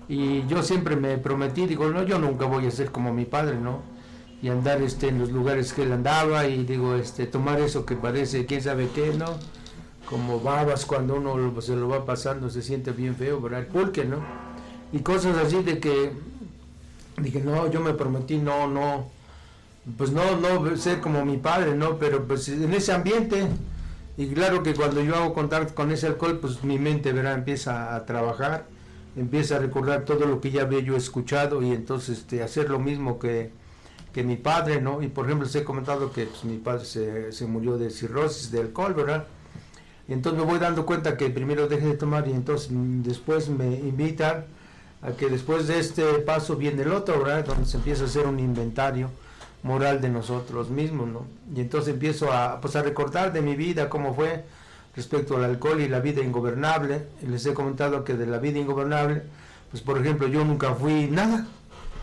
[0.09, 3.57] y yo siempre me prometí, digo, no, yo nunca voy a ser como mi padre,
[3.57, 3.81] ¿no?
[4.41, 7.95] Y andar este, en los lugares que él andaba y digo, este, tomar eso que
[7.95, 9.37] parece, quién sabe qué, ¿no?
[10.09, 13.59] Como babas cuando uno se lo va pasando, se siente bien feo, ¿verdad?
[13.59, 14.17] El pulque, ¿no?
[14.91, 16.13] Y cosas así de que,
[17.21, 19.07] dije, no, yo me prometí, no, no,
[19.97, 21.97] pues no, no ser como mi padre, ¿no?
[21.97, 23.47] Pero pues en ese ambiente,
[24.17, 27.35] y claro que cuando yo hago contacto con ese alcohol, pues mi mente, ¿verdad?
[27.35, 28.65] Empieza a trabajar
[29.17, 32.79] empieza a recordar todo lo que ya había yo escuchado y entonces este, hacer lo
[32.79, 33.51] mismo que,
[34.13, 35.01] que, mi padre, ¿no?
[35.01, 38.51] Y por ejemplo, les he comentado que pues, mi padre se, se, murió de cirrosis
[38.51, 39.25] de alcohol, ¿verdad?
[40.07, 43.67] Entonces me voy dando cuenta que primero deje de tomar y entonces mm, después me
[43.67, 44.45] invitan
[45.01, 47.43] a que después de este paso viene el otro, ¿verdad?
[47.43, 49.09] Donde se empieza a hacer un inventario
[49.63, 51.25] moral de nosotros mismos, ¿no?
[51.55, 54.45] Y entonces empiezo a, pues, a recordar de mi vida cómo fue,
[54.97, 57.07] respecto al alcohol y la vida ingobernable.
[57.21, 59.21] Les he comentado que de la vida ingobernable,
[59.69, 61.45] pues por ejemplo, yo nunca fui nada,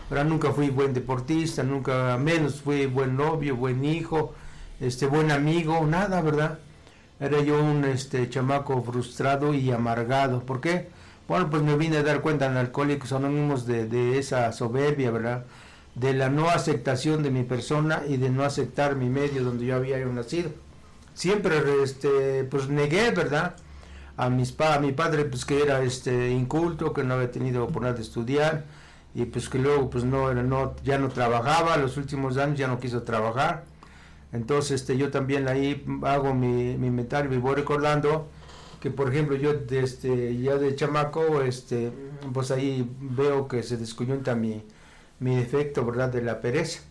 [0.09, 0.25] ¿verdad?
[0.25, 4.33] nunca fui buen deportista, nunca menos fui buen novio, buen hijo,
[4.79, 6.59] este buen amigo, nada, ¿verdad?
[7.19, 10.41] Era yo un este chamaco frustrado y amargado.
[10.41, 10.87] ¿Por qué?
[11.27, 15.45] Bueno, pues me vine a dar cuenta en Alcohólicos Anónimos de, de esa soberbia, ¿verdad?
[15.95, 19.75] De la no aceptación de mi persona y de no aceptar mi medio donde yo
[19.75, 20.51] había nacido.
[21.13, 23.55] Siempre este pues negué verdad
[24.17, 27.63] a mis pa a mi padre pues que era este inculto que no había tenido
[27.63, 28.65] oportunidad de estudiar
[29.13, 32.79] y pues que luego pues no no ya no trabajaba los últimos años ya no
[32.79, 33.63] quiso trabajar.
[34.33, 38.27] Entonces este yo también ahí hago mi, mi inventario y voy recordando
[38.81, 41.91] que por ejemplo yo este ya de chamaco este
[42.33, 44.63] pues ahí veo que se descuyunta mi
[45.19, 46.81] mi defecto verdad de la pereza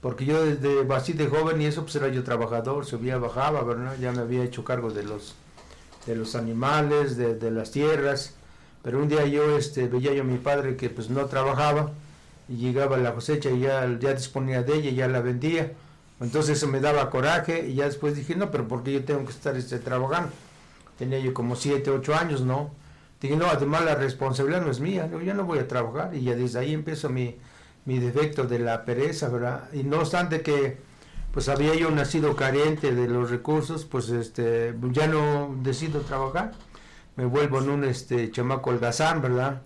[0.00, 3.96] porque yo desde de joven y eso pues era yo trabajador, subía, bajaba, ¿verdad?
[4.00, 5.34] Ya me había hecho cargo de los
[6.06, 8.34] de los animales, de, las tierras,
[8.82, 11.90] pero un día yo este veía yo a mi padre que pues no trabajaba
[12.48, 15.72] y llegaba la cosecha y ya, ya disponía de ella y ya la vendía.
[16.18, 19.30] Entonces eso me daba coraje y ya después dije, no, pero porque yo tengo que
[19.32, 20.30] estar este, trabajando?
[20.98, 22.70] Tenía yo como 7, 8 años, ¿no?
[23.20, 26.34] Dije, no, además la responsabilidad no es mía, yo no voy a trabajar y ya
[26.34, 27.36] desde ahí empiezo mi,
[27.90, 29.68] mi defecto de la pereza, ¿verdad?
[29.72, 30.78] Y no obstante que
[31.32, 36.52] pues había yo nacido carente de los recursos, pues este ya no decido trabajar,
[37.16, 39.62] me vuelvo en un este chamaco holgazán, ¿verdad?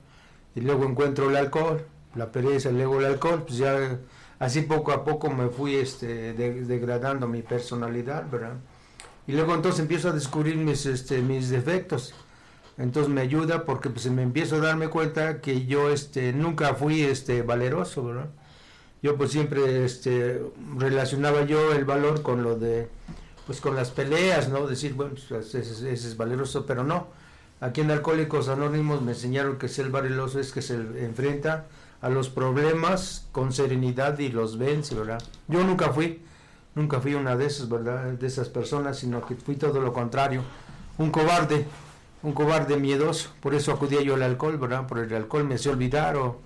[0.54, 3.98] Y luego encuentro el alcohol, la pereza, luego el alcohol, pues ya
[4.38, 8.54] así poco a poco me fui este degradando mi personalidad, ¿verdad?
[9.26, 12.14] Y luego entonces empiezo a descubrir mis este mis defectos
[12.76, 17.02] entonces me ayuda porque pues me empiezo a darme cuenta que yo este nunca fui
[17.02, 18.30] este valeroso ¿verdad?
[19.02, 20.42] yo pues siempre este
[20.76, 22.88] relacionaba yo el valor con lo de
[23.46, 27.08] pues con las peleas no decir bueno pues, ese, es valeroso pero no.
[27.60, 31.66] Aquí en Alcohólicos Anónimos me enseñaron que ser valeroso es que se enfrenta
[32.02, 36.22] a los problemas con serenidad y los vence verdad yo nunca fui
[36.74, 40.42] nunca fui una de esas verdad de esas personas sino que fui todo lo contrario
[40.98, 41.66] un cobarde
[42.24, 44.86] un cobarde miedoso, por eso acudía yo al alcohol, ¿verdad?
[44.86, 46.40] Por el alcohol me hacía olvidar o,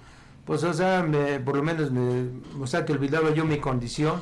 [0.44, 1.06] pues, o sea,
[1.44, 4.20] por lo menos, me, o sea, que olvidaba yo mi condición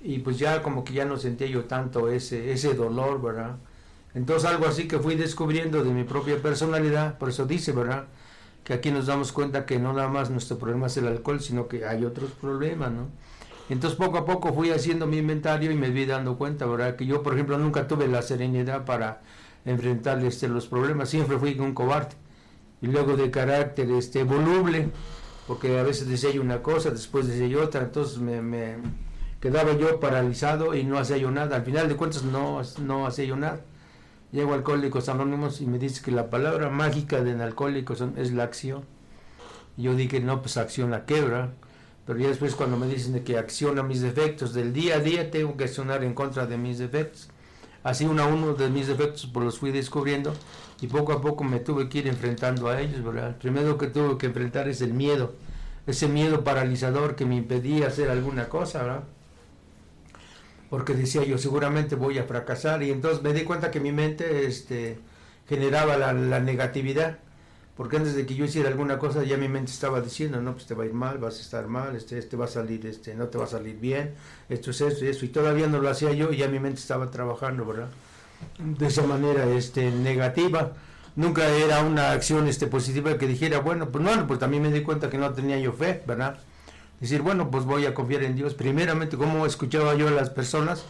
[0.00, 3.56] y pues ya como que ya no sentía yo tanto ese, ese dolor, ¿verdad?
[4.14, 8.06] Entonces algo así que fui descubriendo de mi propia personalidad, por eso dice, ¿verdad?
[8.64, 11.68] Que aquí nos damos cuenta que no nada más nuestro problema es el alcohol, sino
[11.68, 13.08] que hay otros problemas, ¿no?
[13.68, 16.96] Entonces poco a poco fui haciendo mi inventario y me vi dando cuenta, ¿verdad?
[16.96, 19.20] Que yo, por ejemplo, nunca tuve la serenidad para
[19.64, 22.16] enfrentar este, los problemas, siempre fui un cobarde.
[22.80, 24.90] Y luego de carácter este, voluble,
[25.46, 28.76] porque a veces decía una cosa, después decía otra, entonces me,
[29.40, 31.56] quedaba yo paralizado y no hacía yo nada.
[31.56, 33.60] Al final de cuentas no, no hacía yo nada.
[34.30, 38.44] Llego a Alcohólicos Anónimos y me dice que la palabra mágica de Alcohólicos es la
[38.44, 38.84] acción.
[39.76, 41.52] Yo dije, no, pues acción la quebra.
[42.04, 45.30] Pero ya después cuando me dicen de que acciona mis defectos, del día a día
[45.30, 47.28] tengo que accionar en contra de mis defectos.
[47.88, 50.34] Así uno a uno de mis defectos pues los fui descubriendo
[50.82, 53.28] y poco a poco me tuve que ir enfrentando a ellos, ¿verdad?
[53.28, 55.32] El primero que tuve que enfrentar es el miedo,
[55.86, 59.04] ese miedo paralizador que me impedía hacer alguna cosa, ¿verdad?
[60.68, 64.44] Porque decía yo, seguramente voy a fracasar y entonces me di cuenta que mi mente
[64.44, 64.98] este,
[65.48, 67.20] generaba la, la negatividad
[67.78, 70.66] porque antes de que yo hiciera alguna cosa ya mi mente estaba diciendo, no, pues
[70.66, 73.14] te va a ir mal, vas a estar mal, este, este va a salir, este,
[73.14, 74.14] no te va a salir bien,
[74.48, 76.80] esto es esto y eso, y todavía no lo hacía yo y ya mi mente
[76.80, 77.86] estaba trabajando, ¿verdad?
[78.58, 80.72] De esa manera este, negativa,
[81.14, 84.82] nunca era una acción este, positiva que dijera, bueno, pues no, pues también me di
[84.82, 86.40] cuenta que no tenía yo fe, ¿verdad?
[86.98, 90.84] Decir, bueno, pues voy a confiar en Dios, primeramente, como escuchaba yo a las personas,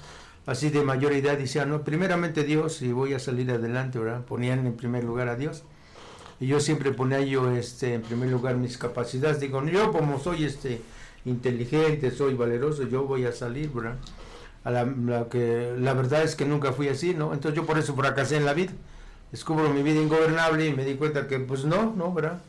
[0.47, 4.23] así de mayor edad, decían, no, primeramente Dios y voy a salir adelante, ¿verdad?
[4.23, 5.65] Ponían en primer lugar a Dios
[6.41, 9.41] y yo siempre ponía yo este en primer lugar mis capacidades.
[9.41, 10.81] Digo yo como soy este
[11.25, 13.97] inteligente soy valeroso yo voy a salir ¿verdad?
[14.65, 17.95] a la, que la verdad es que nunca fui así no entonces yo por eso
[17.95, 18.73] fracasé en la vida.
[19.33, 22.41] Descubro mi vida ingobernable y me di cuenta que pues no no verdad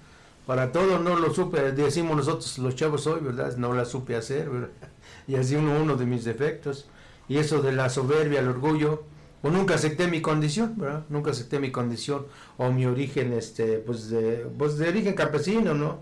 [0.45, 4.49] para todo no lo supe decimos nosotros los chavos hoy verdad no la supe hacer
[4.49, 4.69] ¿verdad?
[5.27, 6.87] y así uno uno de mis defectos.
[7.27, 9.03] Y eso de la soberbia el orgullo
[9.41, 11.05] o nunca acepté mi condición, ¿verdad?
[11.09, 12.25] Nunca acepté mi condición
[12.57, 15.99] o mi origen, este, pues de, pues de origen campesino, ¿no?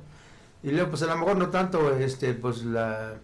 [0.63, 3.15] Y luego, pues a lo mejor no tanto, este, pues la,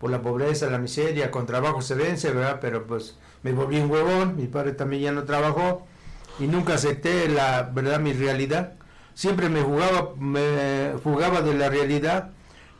[0.00, 2.58] por la pobreza, la miseria, con trabajo se vence, ¿verdad?
[2.60, 5.86] Pero pues me volví un huevón, mi padre también ya no trabajó
[6.38, 8.00] y nunca acepté la, ¿verdad?
[8.00, 8.74] Mi realidad.
[9.14, 12.32] Siempre me jugaba, me jugaba de la realidad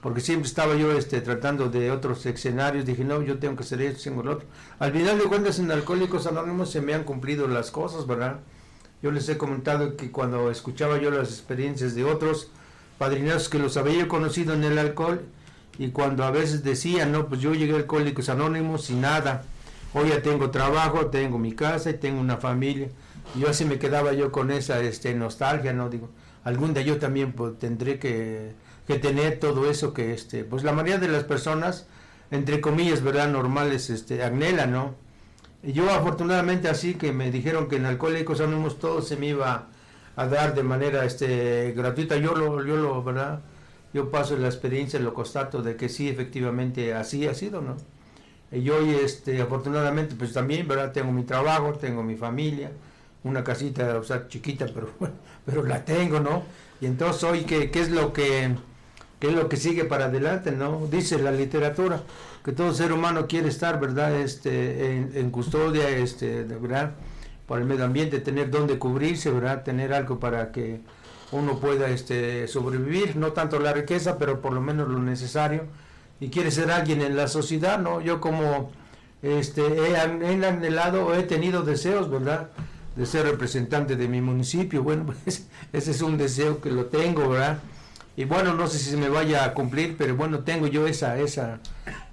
[0.06, 3.82] porque siempre estaba yo este, tratando de otros escenarios, dije, no, yo tengo que hacer
[3.82, 4.46] esto, tengo lo otro.
[4.78, 8.38] Al final de cuentas, en Alcohólicos Anónimos se me han cumplido las cosas, ¿verdad?
[9.02, 12.52] Yo les he comentado que cuando escuchaba yo las experiencias de otros
[12.98, 15.22] padrinos que los había conocido en el alcohol,
[15.76, 19.42] y cuando a veces decían, no, pues yo llegué a Alcohólicos Anónimos y nada,
[19.92, 22.90] hoy ya tengo trabajo, tengo mi casa y tengo una familia,
[23.34, 25.90] yo así me quedaba yo con esa este, nostalgia, ¿no?
[25.90, 26.10] Digo,
[26.44, 28.54] algún día yo también pues, tendré que
[28.86, 31.86] que tener todo eso que este pues la mayoría de las personas
[32.30, 34.94] entre comillas verdad normales este anhelan no
[35.62, 39.68] yo afortunadamente así que me dijeron que en alcohólicos anónimos todo se me iba
[40.16, 42.16] a dar de manera este gratuita.
[42.16, 43.40] Yo lo yo lo verdad
[43.92, 47.76] yo paso la experiencia lo constato de que sí efectivamente así ha sido no
[48.52, 52.72] y yo este afortunadamente pues también verdad tengo mi trabajo tengo mi familia
[53.24, 54.90] una casita o sea chiquita pero
[55.46, 56.42] pero la tengo no
[56.80, 58.54] y entonces hoy qué, qué es lo que
[59.18, 60.86] que es lo que sigue para adelante, ¿no?
[60.90, 62.02] Dice la literatura
[62.44, 64.14] que todo ser humano quiere estar, ¿verdad?
[64.20, 66.92] Este, en, custodia, este, ¿verdad?
[67.48, 69.64] Para el medio ambiente, tener donde cubrirse, ¿verdad?
[69.64, 70.80] Tener algo para que
[71.32, 75.64] uno pueda este, sobrevivir, no tanto la riqueza, pero por lo menos lo necesario.
[76.20, 78.00] Y quiere ser alguien en la sociedad, ¿no?
[78.00, 78.70] Yo como
[79.22, 82.50] este, he, he anhelado, he tenido deseos, ¿verdad?
[82.94, 84.82] De ser representante de mi municipio.
[84.82, 87.58] Bueno, pues ese es un deseo que lo tengo, ¿verdad?
[88.16, 91.18] Y bueno, no sé si se me vaya a cumplir, pero bueno, tengo yo esa,
[91.18, 91.60] esa,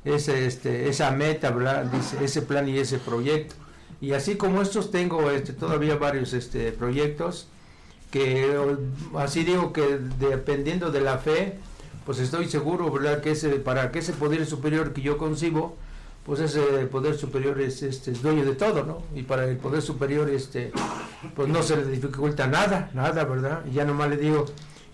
[0.03, 1.85] ese, este, esa meta, ¿verdad?
[1.85, 3.55] Dice, ese plan y ese proyecto.
[4.01, 7.47] Y así como estos tengo este, todavía varios este, proyectos
[8.11, 8.55] que
[9.17, 11.57] así digo que dependiendo de la fe,
[12.05, 13.21] pues estoy seguro, ¿verdad?
[13.21, 15.77] Que ese, para que ese poder superior que yo concibo,
[16.25, 19.01] pues ese poder superior es, este, es dueño de todo, ¿no?
[19.15, 20.71] Y para el poder superior, este,
[21.35, 23.63] pues no se le dificulta nada, nada, ¿verdad?
[23.65, 24.45] Y ya nomás le digo,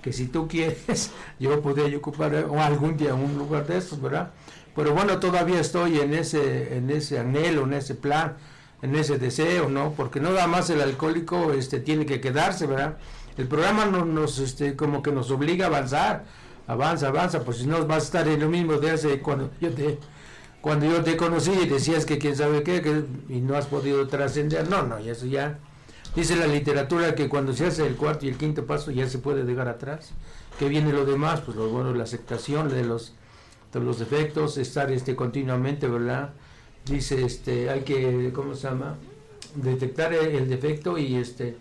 [0.02, 4.32] que si tú quieres, yo podría ocupar algún día un lugar de estos, ¿verdad?
[4.76, 8.38] Pero bueno, todavía estoy en ese, en ese anhelo, en ese plan,
[8.82, 9.94] en ese deseo, ¿no?
[9.96, 12.98] Porque no nada más el alcohólico este, tiene que quedarse, ¿verdad?
[13.38, 16.26] El programa nos, nos este, como que nos obliga a avanzar,
[16.68, 19.74] avanza, avanza, pues si no vas a estar en lo mismo de hace cuando yo
[19.74, 19.98] te
[20.62, 24.70] cuando yo te conocí y decías que quién sabe qué, y no has podido trascender,
[24.70, 25.58] no, no, y eso ya
[26.16, 29.20] Dice la literatura que cuando se hace el cuarto y el quinto paso ya se
[29.20, 30.12] puede dejar atrás.
[30.58, 31.42] ¿Qué viene lo demás?
[31.42, 33.14] Pues lo bueno, la aceptación de los,
[33.72, 36.32] de los defectos, estar este continuamente, ¿verdad?
[36.86, 38.96] Dice, este, hay que, ¿cómo se llama?
[39.56, 41.58] Detectar el, defecto y este,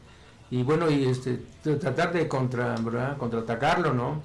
[0.51, 2.75] y bueno, y este, tratar de contra,
[3.19, 4.23] contraatacarlo, ¿no?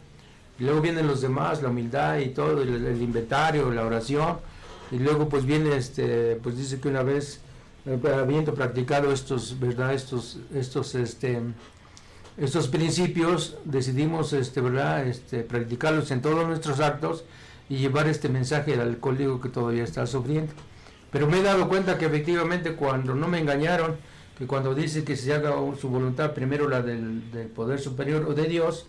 [0.60, 4.38] Luego vienen los demás, la humildad y todo, el, el inventario, la oración,
[4.92, 7.42] y luego pues viene, este, pues dice que una vez
[7.86, 9.94] habiendo practicado estos, ¿verdad?
[9.94, 11.42] Estos, estos, este,
[12.38, 15.06] estos principios, decidimos, este, ¿verdad?
[15.06, 17.26] Este, practicarlos en todos nuestros actos
[17.70, 20.54] y llevar este mensaje al alcohólico que todavía está sufriendo.
[21.12, 23.98] Pero me he dado cuenta que efectivamente cuando no me engañaron,
[24.38, 28.34] que cuando dice que se haga su voluntad, primero la del, del poder superior o
[28.34, 28.88] de Dios,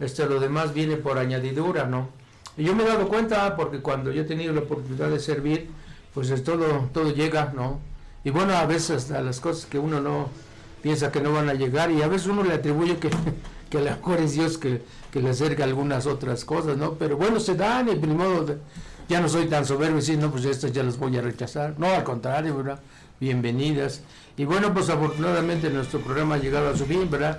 [0.00, 2.08] este, lo demás viene por añadidura, ¿no?
[2.56, 5.68] Y yo me he dado cuenta porque cuando yo he tenido la oportunidad de servir,
[6.14, 7.80] pues es todo, todo llega, ¿no?
[8.26, 10.28] Y bueno, a veces a las cosas que uno no
[10.82, 13.08] piensa que no van a llegar y a veces uno le atribuye que,
[13.70, 16.94] que a lo mejor es Dios que, que le acerca algunas otras cosas, ¿no?
[16.94, 18.56] Pero bueno, se dan y de modo
[19.08, 21.74] ya no soy tan soberbio y decir, no, pues estas ya las voy a rechazar.
[21.78, 22.80] No, al contrario, ¿verdad?
[23.20, 24.00] Bienvenidas.
[24.36, 27.38] Y bueno, pues afortunadamente nuestro programa ha llegado a su fin, ¿verdad?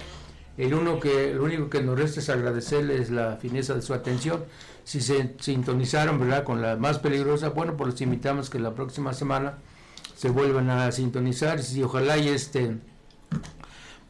[0.58, 4.46] El, uno que, lo único que nos resta es agradecerles la fineza de su atención.
[4.86, 6.46] Si se sintonizaron, ¿verdad?
[6.46, 9.58] Con la más peligrosa, bueno, pues los invitamos que la próxima semana
[10.18, 12.78] se vuelvan a sintonizar y ojalá y este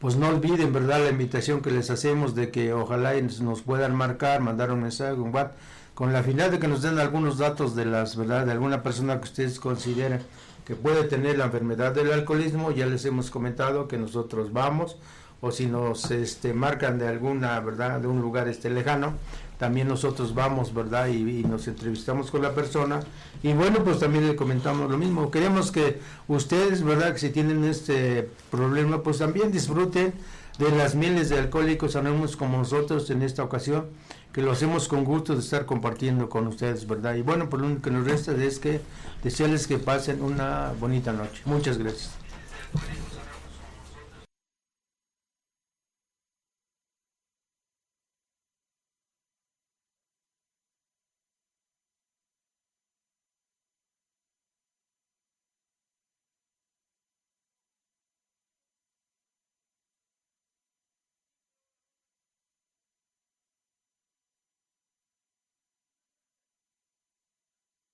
[0.00, 4.40] pues no olviden verdad la invitación que les hacemos de que ojalá nos puedan marcar
[4.40, 5.58] mandar un mensaje un WhatsApp
[5.92, 9.18] con la finalidad de que nos den algunos datos de las verdad de alguna persona
[9.18, 10.20] que ustedes consideren
[10.64, 14.96] que puede tener la enfermedad del alcoholismo ya les hemos comentado que nosotros vamos
[15.42, 19.12] o si nos este marcan de alguna verdad de un lugar este lejano
[19.58, 21.08] también nosotros vamos, ¿verdad?
[21.08, 23.00] Y, nos entrevistamos con la persona.
[23.42, 25.30] Y bueno, pues también le comentamos lo mismo.
[25.30, 27.12] Queremos que ustedes, ¿verdad?
[27.12, 30.14] Que si tienen este problema, pues también disfruten
[30.58, 33.86] de las mieles de alcohólicos anónimos como nosotros en esta ocasión,
[34.32, 37.14] que lo hacemos con gusto de estar compartiendo con ustedes, ¿verdad?
[37.14, 38.80] Y bueno, pues lo único que nos resta es que
[39.22, 41.42] desearles que pasen una bonita noche.
[41.44, 42.10] Muchas gracias.